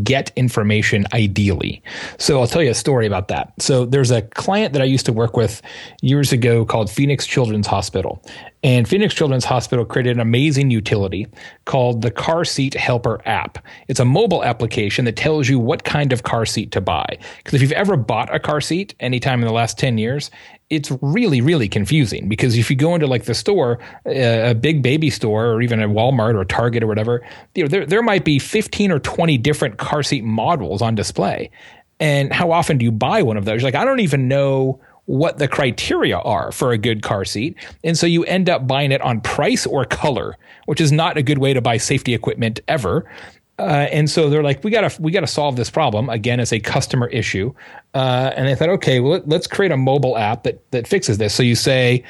[0.03, 1.83] get information ideally.
[2.19, 3.53] So I'll tell you a story about that.
[3.61, 5.63] So there's a client that I used to work with
[6.03, 8.23] years ago called Phoenix Children's Hospital.
[8.63, 11.29] And Phoenix Children's Hospital created an amazing utility
[11.67, 13.59] called the Car Seat Helper app.
[13.87, 17.19] It's a mobile application that tells you what kind of car seat to buy.
[17.39, 20.31] Because if you've ever bought a car seat anytime in the last 10 years,
[20.69, 24.83] it's really really confusing because if you go into like the store uh, a big
[24.83, 27.25] baby store or even a walmart or target or whatever
[27.55, 31.51] you know there, there might be 15 or 20 different car seat models on display.
[31.99, 33.63] And how often do you buy one of those?
[33.63, 37.57] Like i don't even know what the criteria are for a good car seat.
[37.85, 41.23] And so you end up buying it on price or color which is not a
[41.23, 43.09] good way to buy safety equipment ever
[43.59, 46.61] uh, and so they're like, we gotta we gotta solve this problem again as a
[46.61, 47.53] customer issue.
[47.95, 51.35] Uh, and they thought, okay, well let's create a mobile app that that fixes this.
[51.35, 52.05] So you say,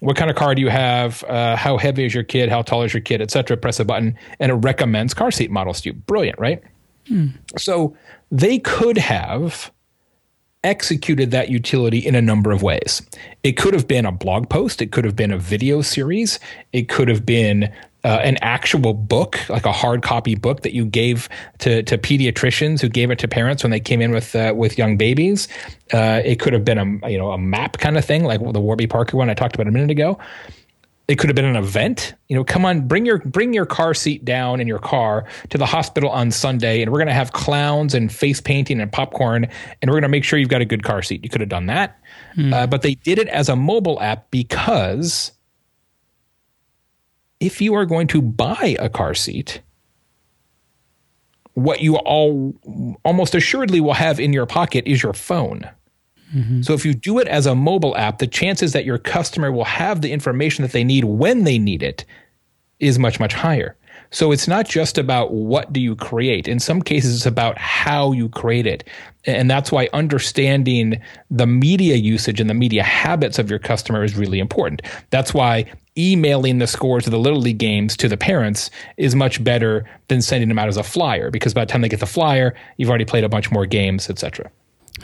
[0.00, 1.24] what kind of car do you have?
[1.24, 2.48] Uh, how heavy is your kid?
[2.48, 3.20] How tall is your kid?
[3.20, 3.56] Etc.
[3.56, 5.92] Press a button, and it recommends car seat models to you.
[5.94, 6.62] Brilliant, right?
[7.08, 7.28] Hmm.
[7.56, 7.96] So
[8.30, 9.72] they could have
[10.64, 13.02] executed that utility in a number of ways.
[13.42, 16.38] It could have been a blog post, it could have been a video series,
[16.72, 17.72] it could have been
[18.04, 22.80] uh, an actual book, like a hard copy book that you gave to, to pediatricians
[22.80, 25.48] who gave it to parents when they came in with uh, with young babies.
[25.92, 28.60] Uh, it could have been a you know a map kind of thing, like the
[28.60, 30.18] Warby Parker one I talked about a minute ago.
[31.08, 32.14] It could have been an event.
[32.28, 35.58] You know, come on, bring your bring your car seat down in your car to
[35.58, 39.46] the hospital on Sunday, and we're going to have clowns and face painting and popcorn,
[39.80, 41.22] and we're going to make sure you've got a good car seat.
[41.22, 42.00] You could have done that,
[42.36, 42.68] mm.
[42.68, 45.32] but they did it as a mobile app because
[47.42, 49.60] if you are going to buy a car seat,
[51.54, 52.54] what you all
[53.04, 55.68] almost assuredly will have in your pocket is your phone.
[56.34, 56.62] Mm-hmm.
[56.62, 59.64] So if you do it as a mobile app, the chances that your customer will
[59.64, 62.04] have the information that they need when they need it
[62.78, 63.76] is much much higher.
[64.10, 66.46] So it's not just about what do you create.
[66.46, 68.84] In some cases, it's about how you create it.
[69.24, 71.00] And that's why understanding
[71.30, 74.82] the media usage and the media habits of your customer is really important.
[75.10, 75.64] That's why
[75.96, 80.22] emailing the scores of the little league games to the parents is much better than
[80.22, 82.88] sending them out as a flyer because by the time they get the flyer you've
[82.88, 84.50] already played a bunch more games etc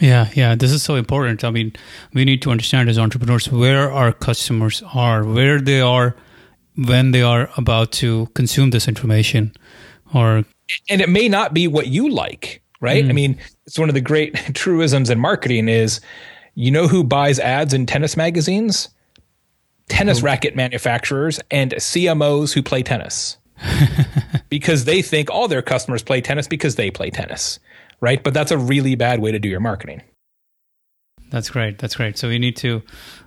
[0.01, 1.45] yeah yeah this is so important.
[1.45, 1.73] I mean
[2.15, 6.17] we need to understand as entrepreneurs where our customers are where they are
[6.77, 9.53] when they are about to consume this information
[10.15, 10.45] or
[10.89, 13.05] and it may not be what you like right?
[13.05, 13.11] Mm.
[13.11, 16.01] i mean it's one of the great truisms in marketing is
[16.55, 18.89] you know who buys ads in tennis magazines
[19.89, 23.37] tennis racket manufacturers and CMOs who play tennis.
[24.49, 27.59] because they think all their customers play tennis because they play tennis.
[28.01, 28.23] right?
[28.23, 30.03] But that's a really bad way to do your marketing.
[31.31, 31.79] That's great.
[31.79, 32.17] That's great.
[32.17, 32.83] So we need to,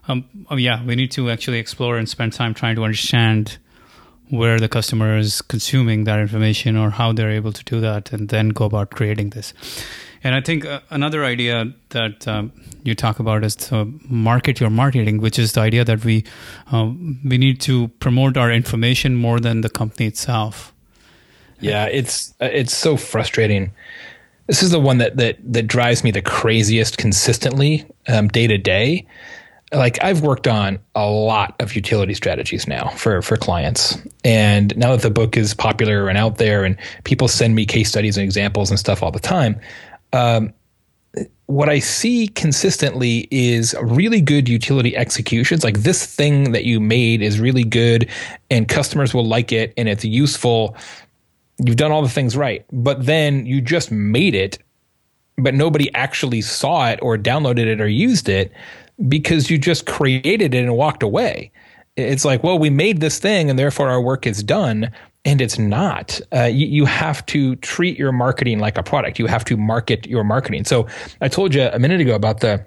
[0.08, 3.58] um, oh yeah, we need to actually explore and spend time trying to understand
[4.30, 8.30] where the customer is consuming that information or how they're able to do that, and
[8.30, 9.54] then go about creating this.
[10.24, 12.52] And I think uh, another idea that um,
[12.84, 16.24] you talk about is to market your marketing, which is the idea that we
[16.72, 16.92] uh,
[17.26, 20.74] we need to promote our information more than the company itself.
[21.60, 23.72] Yeah, it's uh, it's so frustrating.
[24.48, 28.58] This is the one that that that drives me the craziest consistently um, day to
[28.58, 29.08] day.
[29.74, 34.92] Like I've worked on a lot of utility strategies now for for clients, and now
[34.92, 38.24] that the book is popular and out there, and people send me case studies and
[38.24, 39.60] examples and stuff all the time,
[40.14, 40.54] um,
[41.52, 45.64] what I see consistently is really good utility executions.
[45.64, 48.10] Like this thing that you made is really good
[48.50, 50.78] and customers will like it and it's useful.
[51.58, 52.66] You've done all the things right.
[52.72, 54.60] But then you just made it,
[55.38, 58.54] but nobody actually saw it or downloaded it or used it
[59.10, 61.52] because you just created it and walked away.
[61.98, 64.90] It's like, well, we made this thing and therefore our work is done
[65.26, 66.20] and it's not.
[66.34, 69.20] Uh, you, you, have to treat your marketing like a product.
[69.20, 70.66] You have to market your marketing.
[70.66, 70.88] So
[71.22, 72.66] I told you a minute ago about the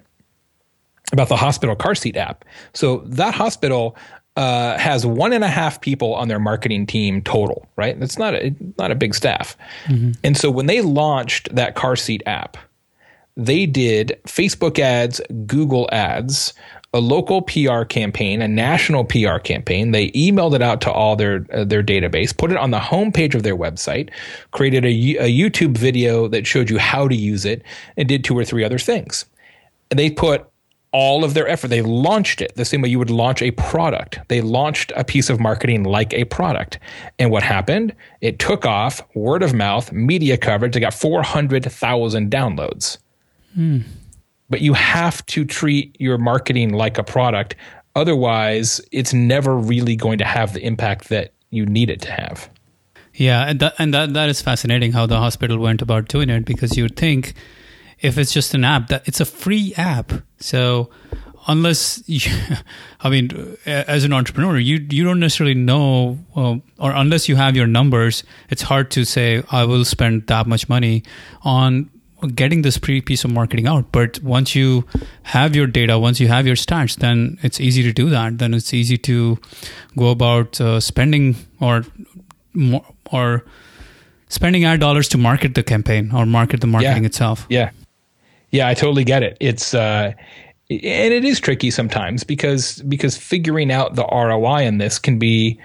[1.12, 2.44] about the hospital car seat app.
[2.72, 3.96] So that hospital
[4.36, 7.66] uh, has one and a half people on their marketing team total.
[7.76, 7.98] Right?
[7.98, 9.56] That's not a not a big staff.
[9.86, 10.12] Mm-hmm.
[10.22, 12.56] And so when they launched that car seat app,
[13.36, 16.54] they did Facebook ads, Google ads,
[16.94, 19.90] a local PR campaign, a national PR campaign.
[19.90, 23.34] They emailed it out to all their uh, their database, put it on the homepage
[23.34, 24.10] of their website,
[24.52, 27.62] created a, a YouTube video that showed you how to use it,
[27.96, 29.24] and did two or three other things.
[29.90, 30.46] And they put
[30.92, 31.68] all of their effort.
[31.68, 34.20] They launched it the same way you would launch a product.
[34.28, 36.78] They launched a piece of marketing like a product.
[37.18, 37.92] And what happened?
[38.20, 40.74] It took off, word of mouth, media coverage.
[40.74, 42.98] They got 400,000 downloads.
[43.54, 43.80] Hmm
[44.54, 47.56] but you have to treat your marketing like a product.
[47.96, 52.48] Otherwise, it's never really going to have the impact that you need it to have.
[53.14, 56.44] Yeah, and that, and that, that is fascinating how the hospital went about doing it
[56.44, 57.34] because you'd think
[57.98, 60.12] if it's just an app that it's a free app.
[60.38, 60.88] So
[61.48, 62.20] unless you,
[63.00, 67.66] I mean, as an entrepreneur, you you don't necessarily know, or unless you have your
[67.66, 71.02] numbers, it's hard to say I will spend that much money
[71.42, 71.90] on
[72.26, 73.92] getting this pre piece of marketing out.
[73.92, 74.84] But once you
[75.24, 78.38] have your data, once you have your stats, then it's easy to do that.
[78.38, 79.38] Then it's easy to
[79.96, 81.84] go about uh, spending or
[83.10, 83.44] or
[84.28, 87.08] spending ad dollars to market the campaign or market the marketing yeah.
[87.08, 87.46] itself.
[87.48, 87.70] Yeah,
[88.50, 89.36] yeah, I totally get it.
[89.40, 90.12] It's uh,
[90.70, 95.58] and it is tricky sometimes because because figuring out the ROI in this can be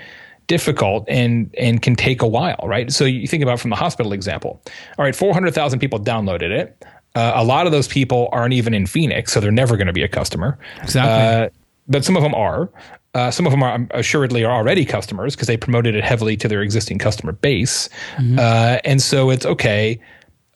[0.50, 2.92] difficult and and can take a while, right?
[2.92, 4.62] So you think about from the hospital example.
[4.98, 6.84] All right, 400,000 people downloaded it.
[7.16, 9.94] Uh, a lot of those people aren't even in Phoenix, so they're never going to
[9.94, 10.60] be a customer.
[10.82, 11.46] Exactly.
[11.46, 11.50] Uh,
[11.88, 12.70] but some of them are.
[13.16, 16.48] Uh, some of them are assuredly are already customers because they promoted it heavily to
[16.48, 17.90] their existing customer base.
[18.18, 18.38] Mm-hmm.
[18.38, 20.00] Uh, and so it's okay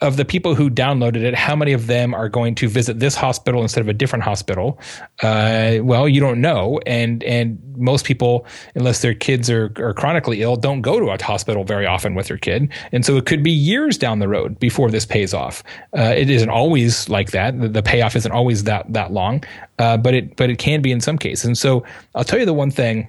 [0.04, 3.16] of the people who downloaded it, how many of them are going to visit this
[3.16, 4.78] hospital instead of a different hospital?
[5.24, 10.42] Uh, well, you don't know, and and most people, unless their kids are, are chronically
[10.42, 13.42] ill, don't go to a hospital very often with their kid, and so it could
[13.42, 15.64] be years down the road before this pays off.
[15.98, 19.42] Uh, it isn't always like that; the, the, payoff isn't always that that long,
[19.80, 21.46] uh, but it but it can be in some cases.
[21.46, 23.08] And so I'll tell you the one thing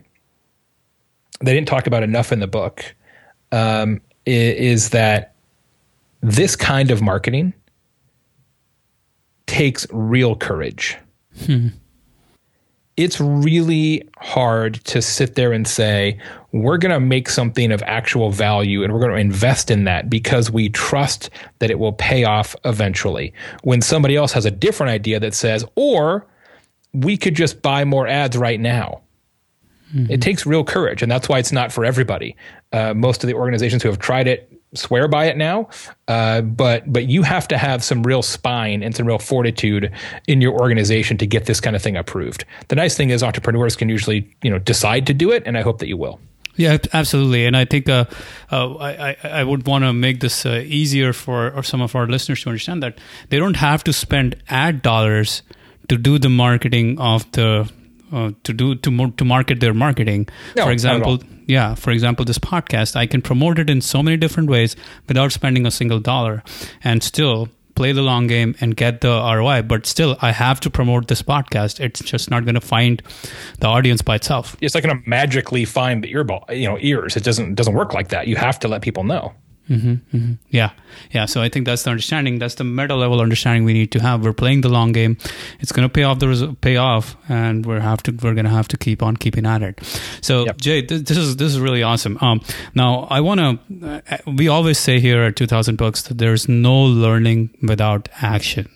[1.41, 2.95] they didn't talk about enough in the book
[3.51, 5.34] um, is, is that
[6.25, 7.53] this kind of marketing
[9.47, 10.97] takes real courage.
[11.45, 11.69] Hmm.
[12.97, 16.19] It's really hard to sit there and say,
[16.53, 20.09] we're going to make something of actual value and we're going to invest in that
[20.09, 23.35] because we trust that it will pay off eventually.
[23.63, 26.27] When somebody else has a different idea that says, or
[26.95, 29.03] we could just buy more ads right now.
[29.95, 30.11] Mm-hmm.
[30.11, 32.35] It takes real courage, and that's why it's not for everybody.
[32.73, 35.69] Uh, most of the organizations who have tried it swear by it now,
[36.09, 39.93] uh, but but you have to have some real spine and some real fortitude
[40.27, 42.45] in your organization to get this kind of thing approved.
[42.69, 45.63] The nice thing is entrepreneurs can usually you know decide to do it, and I
[45.63, 46.21] hope that you will.
[46.57, 48.05] Yeah, absolutely, and I think uh,
[48.53, 52.07] uh, I, I would want to make this uh, easier for or some of our
[52.07, 52.99] listeners to understand that
[53.31, 55.43] they don't have to spend ad dollars
[55.89, 57.71] to do the marketing of the
[58.15, 60.29] uh, to do to to market their marketing.
[60.57, 64.17] No, for example, yeah, for example, this podcast, I can promote it in so many
[64.17, 64.77] different ways
[65.09, 66.43] without spending a single dollar,
[66.83, 69.63] and still play the long game and get the ROI.
[69.63, 71.81] But still, I have to promote this podcast.
[71.81, 73.03] It's just not going to find
[73.59, 74.57] the audience by itself.
[74.61, 77.17] It's not going to magically find the earball, you know, ears.
[77.17, 78.29] It doesn't doesn't work like that.
[78.29, 79.35] You have to let people know.
[79.69, 80.33] Mm-hmm, mm-hmm.
[80.51, 80.73] Yeah,
[81.11, 81.25] yeah.
[81.25, 82.39] So I think that's the understanding.
[82.39, 84.23] That's the meta level understanding we need to have.
[84.23, 85.17] We're playing the long game.
[85.61, 88.45] It's going to pay off the res- pay off, and we're have to we're going
[88.45, 89.81] to have to keep on keeping at it.
[90.21, 90.59] So yep.
[90.59, 92.19] Jay, th- this is this is really awesome.
[92.21, 92.43] Um,
[92.75, 94.03] now I want to.
[94.11, 98.69] Uh, we always say here at Two Thousand Books that there's no learning without action.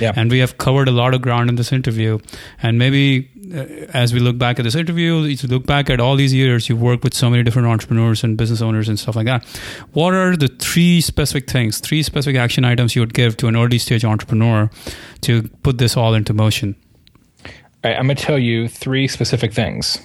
[0.00, 0.12] Yeah.
[0.16, 2.18] And we have covered a lot of ground in this interview.
[2.62, 6.00] And maybe uh, as we look back at this interview, if you look back at
[6.00, 9.16] all these years, you've worked with so many different entrepreneurs and business owners and stuff
[9.16, 9.44] like that.
[9.92, 13.56] What are the three specific things, three specific action items you would give to an
[13.56, 14.70] early stage entrepreneur
[15.22, 16.76] to put this all into motion?
[17.44, 20.00] All right, I'm going to tell you three specific things.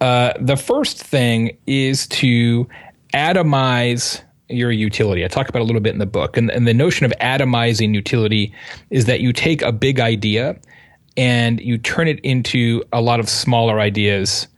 [0.00, 2.68] Uh, the first thing is to
[3.14, 5.24] atomize your utility.
[5.24, 6.36] I talk about a little bit in the book.
[6.36, 8.52] And, and the notion of atomizing utility
[8.90, 10.58] is that you take a big idea
[11.16, 14.48] and you turn it into a lot of smaller ideas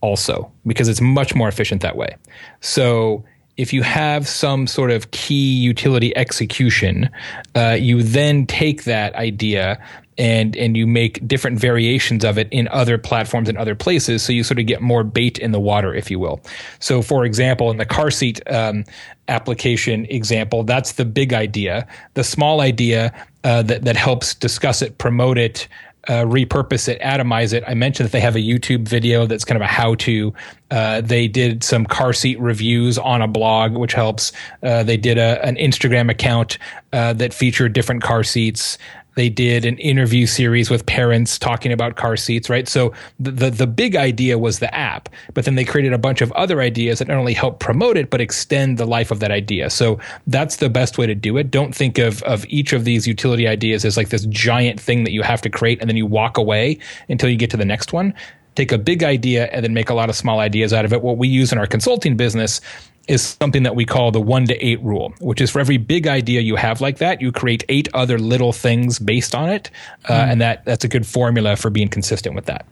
[0.00, 2.16] also, because it's much more efficient that way.
[2.60, 3.24] So
[3.56, 7.08] if you have some sort of key utility execution,
[7.54, 9.78] uh, you then take that idea
[10.18, 14.32] and and you make different variations of it in other platforms and other places so
[14.32, 16.40] you sort of get more bait in the water if you will
[16.80, 18.84] so for example in the car seat um,
[19.28, 23.12] application example that's the big idea the small idea
[23.44, 25.66] uh, that, that helps discuss it promote it
[26.08, 27.62] uh, repurpose it, atomize it.
[27.66, 30.34] I mentioned that they have a YouTube video that's kind of a how to.
[30.70, 34.32] Uh, they did some car seat reviews on a blog, which helps.
[34.62, 36.58] Uh, they did a, an Instagram account
[36.92, 38.78] uh, that featured different car seats.
[39.14, 42.66] They did an interview series with parents talking about car seats, right?
[42.66, 46.22] So the, the, the big idea was the app, but then they created a bunch
[46.22, 49.30] of other ideas that not only help promote it, but extend the life of that
[49.30, 49.70] idea.
[49.70, 51.50] So that's the best way to do it.
[51.50, 55.12] Don't think of, of each of these utility ideas as like this giant thing that
[55.12, 57.92] you have to create and then you walk away until you get to the next
[57.92, 58.14] one
[58.54, 61.02] take a big idea and then make a lot of small ideas out of it.
[61.02, 62.60] What we use in our consulting business
[63.08, 66.06] is something that we call the one to eight rule, which is for every big
[66.06, 69.70] idea you have like that, you create eight other little things based on it,
[70.08, 70.32] uh, mm.
[70.32, 72.66] and that that's a good formula for being consistent with that.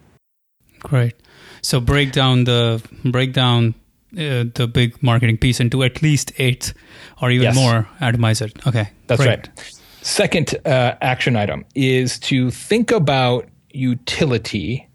[0.81, 1.14] Great.
[1.62, 3.74] So break down the break down
[4.14, 6.72] uh, the big marketing piece into at least eight
[7.20, 7.55] or even yes.
[7.55, 7.89] more.
[8.01, 8.66] Atomize it.
[8.66, 9.49] Okay, that's great.
[9.49, 9.74] right.
[10.03, 14.89] Second uh, action item is to think about utility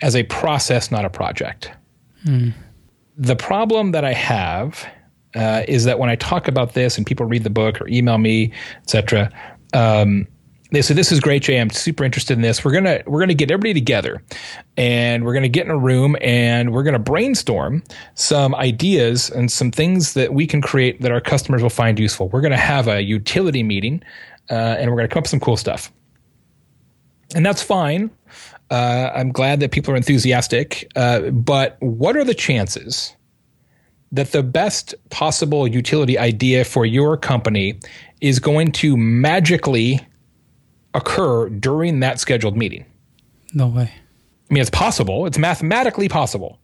[0.00, 1.72] as a process, not a project.
[2.24, 2.52] Mm
[3.16, 4.86] the problem that I have
[5.34, 8.18] uh, is that when I talk about this and people read the book or email
[8.18, 8.52] me,
[8.82, 9.30] etc.,
[9.72, 10.26] um,
[10.70, 11.60] they say this is great, Jay.
[11.60, 12.64] I'm super interested in this.
[12.64, 14.22] We're gonna we're gonna get everybody together,
[14.76, 17.82] and we're gonna get in a room and we're gonna brainstorm
[18.14, 22.28] some ideas and some things that we can create that our customers will find useful.
[22.28, 24.02] We're gonna have a utility meeting,
[24.50, 25.92] uh, and we're gonna come up with some cool stuff,
[27.36, 28.10] and that's fine.
[28.74, 30.90] Uh, I'm glad that people are enthusiastic.
[30.96, 33.14] Uh, but what are the chances
[34.10, 37.78] that the best possible utility idea for your company
[38.20, 40.04] is going to magically
[40.92, 42.84] occur during that scheduled meeting?
[43.52, 43.92] No way.
[44.50, 45.24] I mean, it's possible.
[45.24, 46.58] It's mathematically possible,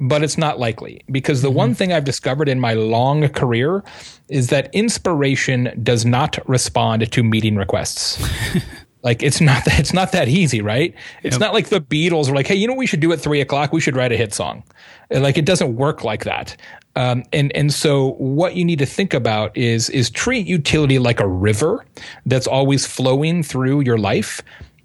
[0.00, 1.58] but it's not likely because the mm-hmm.
[1.58, 3.84] one thing I've discovered in my long career
[4.28, 8.20] is that inspiration does not respond to meeting requests.
[9.02, 10.94] Like it's not that it's not that easy, right?
[11.22, 11.40] It's yep.
[11.40, 13.40] not like the Beatles are like, hey, you know what we should do at three
[13.40, 13.72] o'clock?
[13.72, 14.62] We should write a hit song.
[15.10, 16.56] Like it doesn't work like that.
[16.94, 21.20] Um, and and so what you need to think about is is treat utility like
[21.20, 21.84] a river
[22.26, 24.42] that's always flowing through your life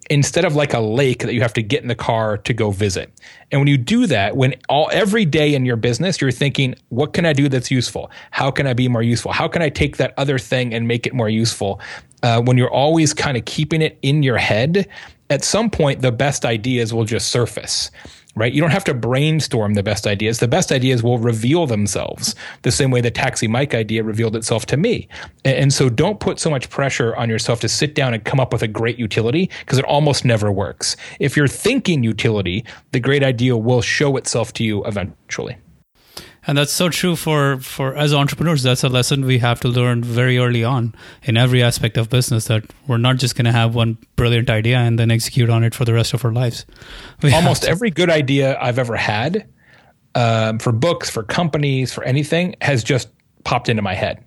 [0.09, 2.72] instead of like a lake that you have to get in the car to go
[2.72, 3.11] visit.
[3.51, 7.13] And when you do that, when all every day in your business you're thinking, what
[7.13, 8.09] can I do that's useful?
[8.32, 9.34] How can I be more useful?
[9.34, 11.82] How can I take that other thing and make it more useful?
[12.24, 14.88] Uh, when you're always kind of keeping it in your head,
[15.30, 17.91] at some point the best ideas will just surface
[18.38, 18.53] right?
[18.53, 20.39] You don't have to brainstorm the best ideas.
[20.39, 24.68] The best ideas will reveal themselves the same way the Taxi Mike idea revealed itself
[24.68, 25.07] to me.
[25.43, 28.53] And, so don't put so much pressure on yourself to sit down and come up
[28.53, 30.95] with a great utility because it almost never works.
[31.20, 35.57] If you're thinking utility, the great idea will show itself to you eventually
[36.48, 40.04] and that's so true for for as entrepreneurs that's a lesson we have to learn
[40.04, 43.76] very early on in every aspect of business that we're not just going to have
[43.76, 46.66] one brilliant idea and then execute on it for the rest of our lives.
[47.22, 49.48] We almost every good idea i've ever had
[50.16, 53.10] um, for books for companies for anything has just
[53.43, 54.24] popped into my head.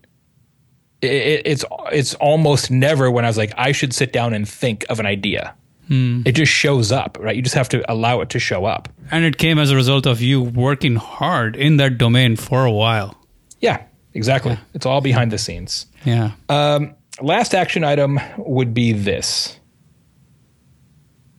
[1.01, 4.85] It, it's it's almost never when i was like i should sit down and think
[4.91, 5.55] of an idea
[5.91, 6.23] Hmm.
[6.25, 7.35] It just shows up, right?
[7.35, 8.89] You just have to allow it to show up.
[9.11, 12.71] And it came as a result of you working hard in that domain for a
[12.71, 13.17] while.
[13.59, 13.83] Yeah,
[14.15, 14.53] exactly.
[14.53, 14.61] Yeah.
[14.75, 15.87] It's all behind the scenes.
[16.05, 16.31] Yeah.
[16.49, 19.59] Um, last action item would be this.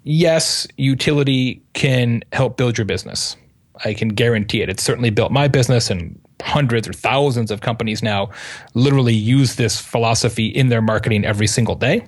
[0.03, 3.37] Yes, utility can help build your business.
[3.85, 4.67] I can guarantee it.
[4.67, 8.31] It's certainly built my business and hundreds or thousands of companies now
[8.73, 12.05] literally use this philosophy in their marketing every single day.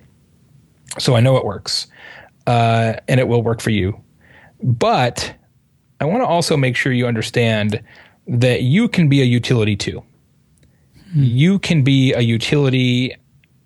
[0.99, 1.87] So I know it works,
[2.47, 3.99] uh, and it will work for you.
[4.61, 5.35] But
[5.99, 7.81] I want to also make sure you understand
[8.27, 10.03] that you can be a utility too.
[11.13, 11.23] Hmm.
[11.23, 13.15] You can be a utility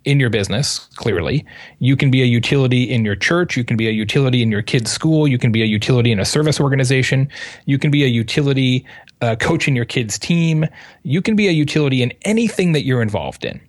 [0.06, 1.46] in your business, clearly.
[1.80, 3.58] You can be a utility in your church.
[3.58, 5.28] You can be a utility in your kid's school.
[5.28, 7.28] You can be a utility in a service organization.
[7.66, 8.86] You can be a utility
[9.20, 10.66] uh, coaching your kid's team.
[11.04, 13.60] You can be a utility in anything that you're involved in.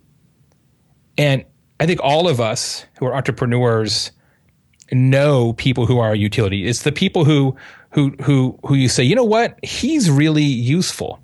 [1.17, 1.43] And
[1.81, 4.11] I think all of us who are entrepreneurs
[4.91, 6.67] know people who are a utility.
[6.67, 7.55] It's the people who
[7.91, 11.19] who who who you say, you know what, he's really useful.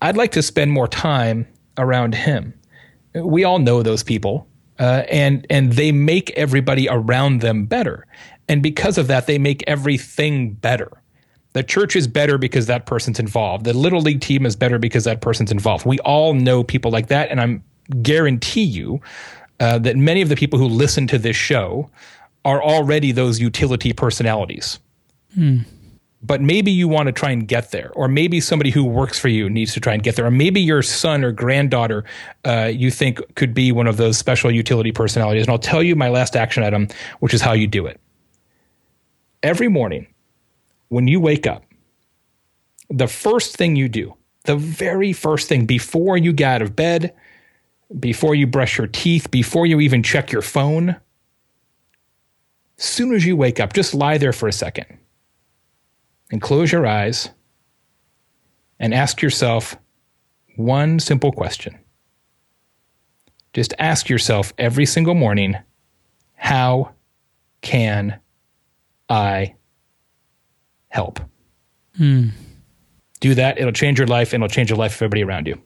[0.00, 1.46] I'd like to spend more time
[1.76, 2.54] around him
[3.14, 4.46] we all know those people,
[4.78, 8.06] uh, and and they make everybody around them better,
[8.48, 10.90] and because of that, they make everything better.
[11.54, 13.64] The church is better because that person's involved.
[13.64, 15.86] The little league team is better because that person's involved.
[15.86, 17.62] We all know people like that, and I'm
[18.02, 19.00] guarantee you
[19.60, 21.90] uh, that many of the people who listen to this show
[22.48, 24.78] are already those utility personalities.
[25.34, 25.58] Hmm
[26.20, 29.28] but maybe you want to try and get there, or maybe somebody who works for
[29.28, 32.04] you needs to try and get there, or maybe your son or granddaughter
[32.44, 35.42] uh, you think could be one of those special utility personalities.
[35.42, 36.88] And I'll tell you my last action item,
[37.20, 38.00] which is how you do it.
[39.42, 40.08] Every morning,
[40.88, 41.64] when you wake up,
[42.90, 47.14] the first thing you do, the very first thing before you get out of bed,
[48.00, 50.96] before you brush your teeth, before you even check your phone,
[52.78, 54.86] as soon as you wake up, just lie there for a second
[56.30, 57.30] and close your eyes
[58.78, 59.76] and ask yourself
[60.56, 61.78] one simple question.
[63.52, 65.56] Just ask yourself every single morning
[66.34, 66.92] how
[67.60, 68.20] can
[69.08, 69.54] I
[70.88, 71.20] help?
[71.96, 72.28] Hmm.
[73.20, 73.58] Do that.
[73.58, 75.60] It'll change your life and it'll change the life of everybody around you.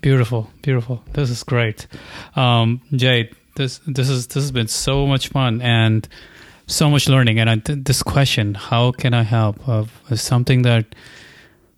[0.00, 1.02] Beautiful, beautiful.
[1.12, 1.86] This is great,
[2.36, 3.30] um, Jay.
[3.58, 6.08] This this is this has been so much fun, and
[6.66, 7.40] so much learning.
[7.40, 10.94] And I, this question, how can I help, uh, is something that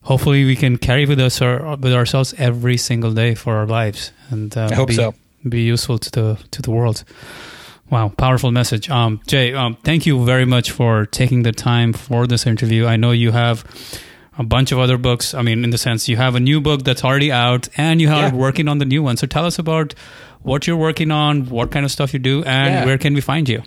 [0.03, 4.13] hopefully we can carry with us or with ourselves every single day for our lives,
[4.31, 5.15] and uh, I hope be, so.
[5.49, 7.03] Be useful to the to the world.
[7.89, 8.91] Wow, powerful message.
[8.91, 12.87] Um, Jay, um, thank you very much for taking the time for this interview.
[12.87, 13.65] I know you have
[14.39, 15.35] a bunch of other books.
[15.35, 18.11] I mean, in the sense, you have a new book that's already out, and you
[18.11, 18.35] are yeah.
[18.35, 19.17] working on the new one.
[19.17, 19.95] So tell us about
[20.43, 22.85] what you're working on, what kind of stuff you do, and yeah.
[22.85, 23.63] where can we find you?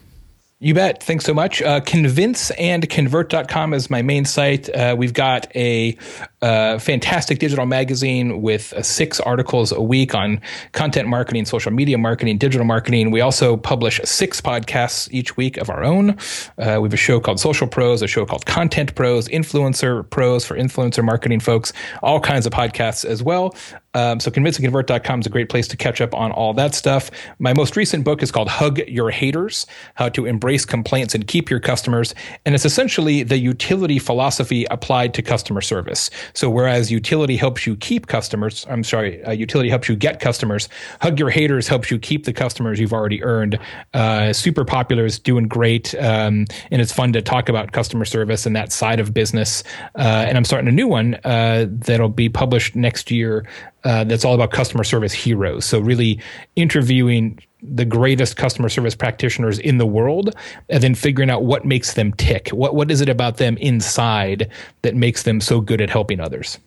[0.64, 1.04] You bet.
[1.04, 1.62] Thanks so much.
[1.62, 4.74] Uh, convinceandconvert.com is my main site.
[4.74, 5.98] Uh, we've got a
[6.42, 10.40] uh, fantastic digital magazine with uh, six articles a week on
[10.72, 13.12] content marketing, social media marketing, digital marketing.
[13.12, 16.12] We also publish six podcasts each week of our own.
[16.58, 20.46] Uh, we have a show called Social Pros, a show called Content Pros, Influencer Pros
[20.46, 23.54] for influencer marketing folks, all kinds of podcasts as well.
[23.94, 27.12] Um, so convinceandconvert.com is a great place to catch up on all that stuff.
[27.40, 29.66] My most recent book is called Hug Your Haters,
[29.96, 32.16] How to Embrace Complaints and Keep Your Customers.
[32.46, 36.10] And it's essentially the utility philosophy applied to customer service.
[36.34, 40.70] So whereas utility helps you keep customers, I'm sorry, uh, utility helps you get customers,
[41.02, 43.60] Hug Your Haters helps you keep the customers you've already earned.
[43.94, 45.94] Uh, super popular, is doing great.
[45.96, 49.64] Um, and it's fun to talk about customer service and that side of business.
[49.96, 53.46] Uh, and I'm starting a new one uh, that'll be published next year
[53.84, 55.66] uh, that's all about customer service heroes.
[55.66, 56.20] So really
[56.56, 60.36] interviewing the greatest customer service practitioners in the world
[60.70, 62.50] and then figuring out what makes them tick.
[62.50, 64.50] What what is it about them inside
[64.82, 66.60] that makes them so good at helping others?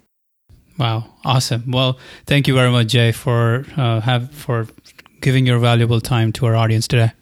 [0.78, 1.70] Wow, awesome.
[1.70, 4.66] Well, thank you very much, Jay, for uh, have for
[5.20, 7.12] giving your valuable time to our audience today.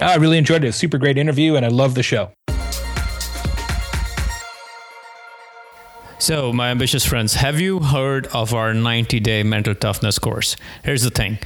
[0.00, 0.72] I really enjoyed it.
[0.72, 2.32] Super great interview, and I love the show.
[6.18, 10.56] So, my ambitious friends, have you heard of our 90 day mental toughness course?
[10.82, 11.38] Here's the thing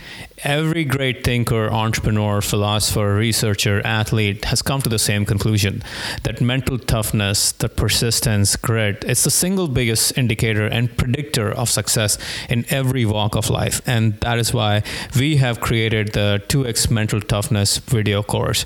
[0.43, 5.83] every great thinker, entrepreneur, philosopher, researcher, athlete has come to the same conclusion
[6.23, 12.19] that mental toughness, that persistence, grit, it's the single biggest indicator and predictor of success
[12.49, 13.81] in every walk of life.
[13.87, 14.83] And that is why
[15.19, 18.65] we have created the 2x mental toughness video course.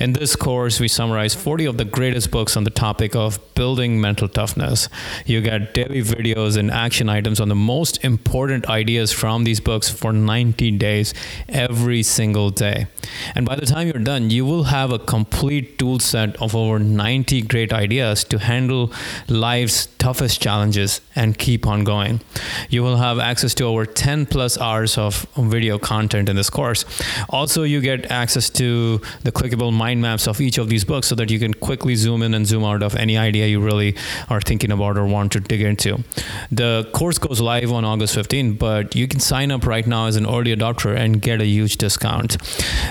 [0.00, 4.00] In this course, we summarize 40 of the greatest books on the topic of building
[4.00, 4.88] mental toughness.
[5.24, 9.88] You get daily videos and action items on the most important ideas from these books
[9.88, 11.13] for 90 days
[11.48, 12.86] every single day.
[13.34, 16.78] And by the time you're done, you will have a complete tool set of over
[16.78, 18.92] 90 great ideas to handle
[19.28, 22.20] life's toughest challenges and keep on going.
[22.68, 26.84] You will have access to over 10 plus hours of video content in this course.
[27.28, 31.14] Also, you get access to the clickable mind maps of each of these books so
[31.14, 33.96] that you can quickly zoom in and zoom out of any idea you really
[34.28, 36.02] are thinking about or want to dig into.
[36.50, 40.16] The course goes live on August 15, but you can sign up right now as
[40.16, 42.38] an early adopter and get a huge discount.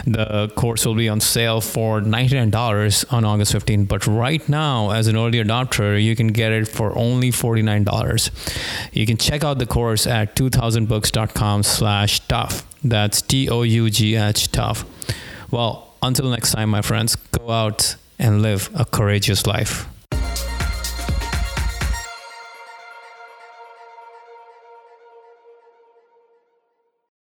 [0.05, 5.07] The course will be on sale for $99 on August 15, but right now, as
[5.07, 8.29] an early adopter, you can get it for only $49.
[8.93, 12.67] You can check out the course at 2000books.com slash tough.
[12.83, 14.85] That's T-O-U-G-H tough.
[15.51, 19.87] Well, until next time, my friends, go out and live a courageous life.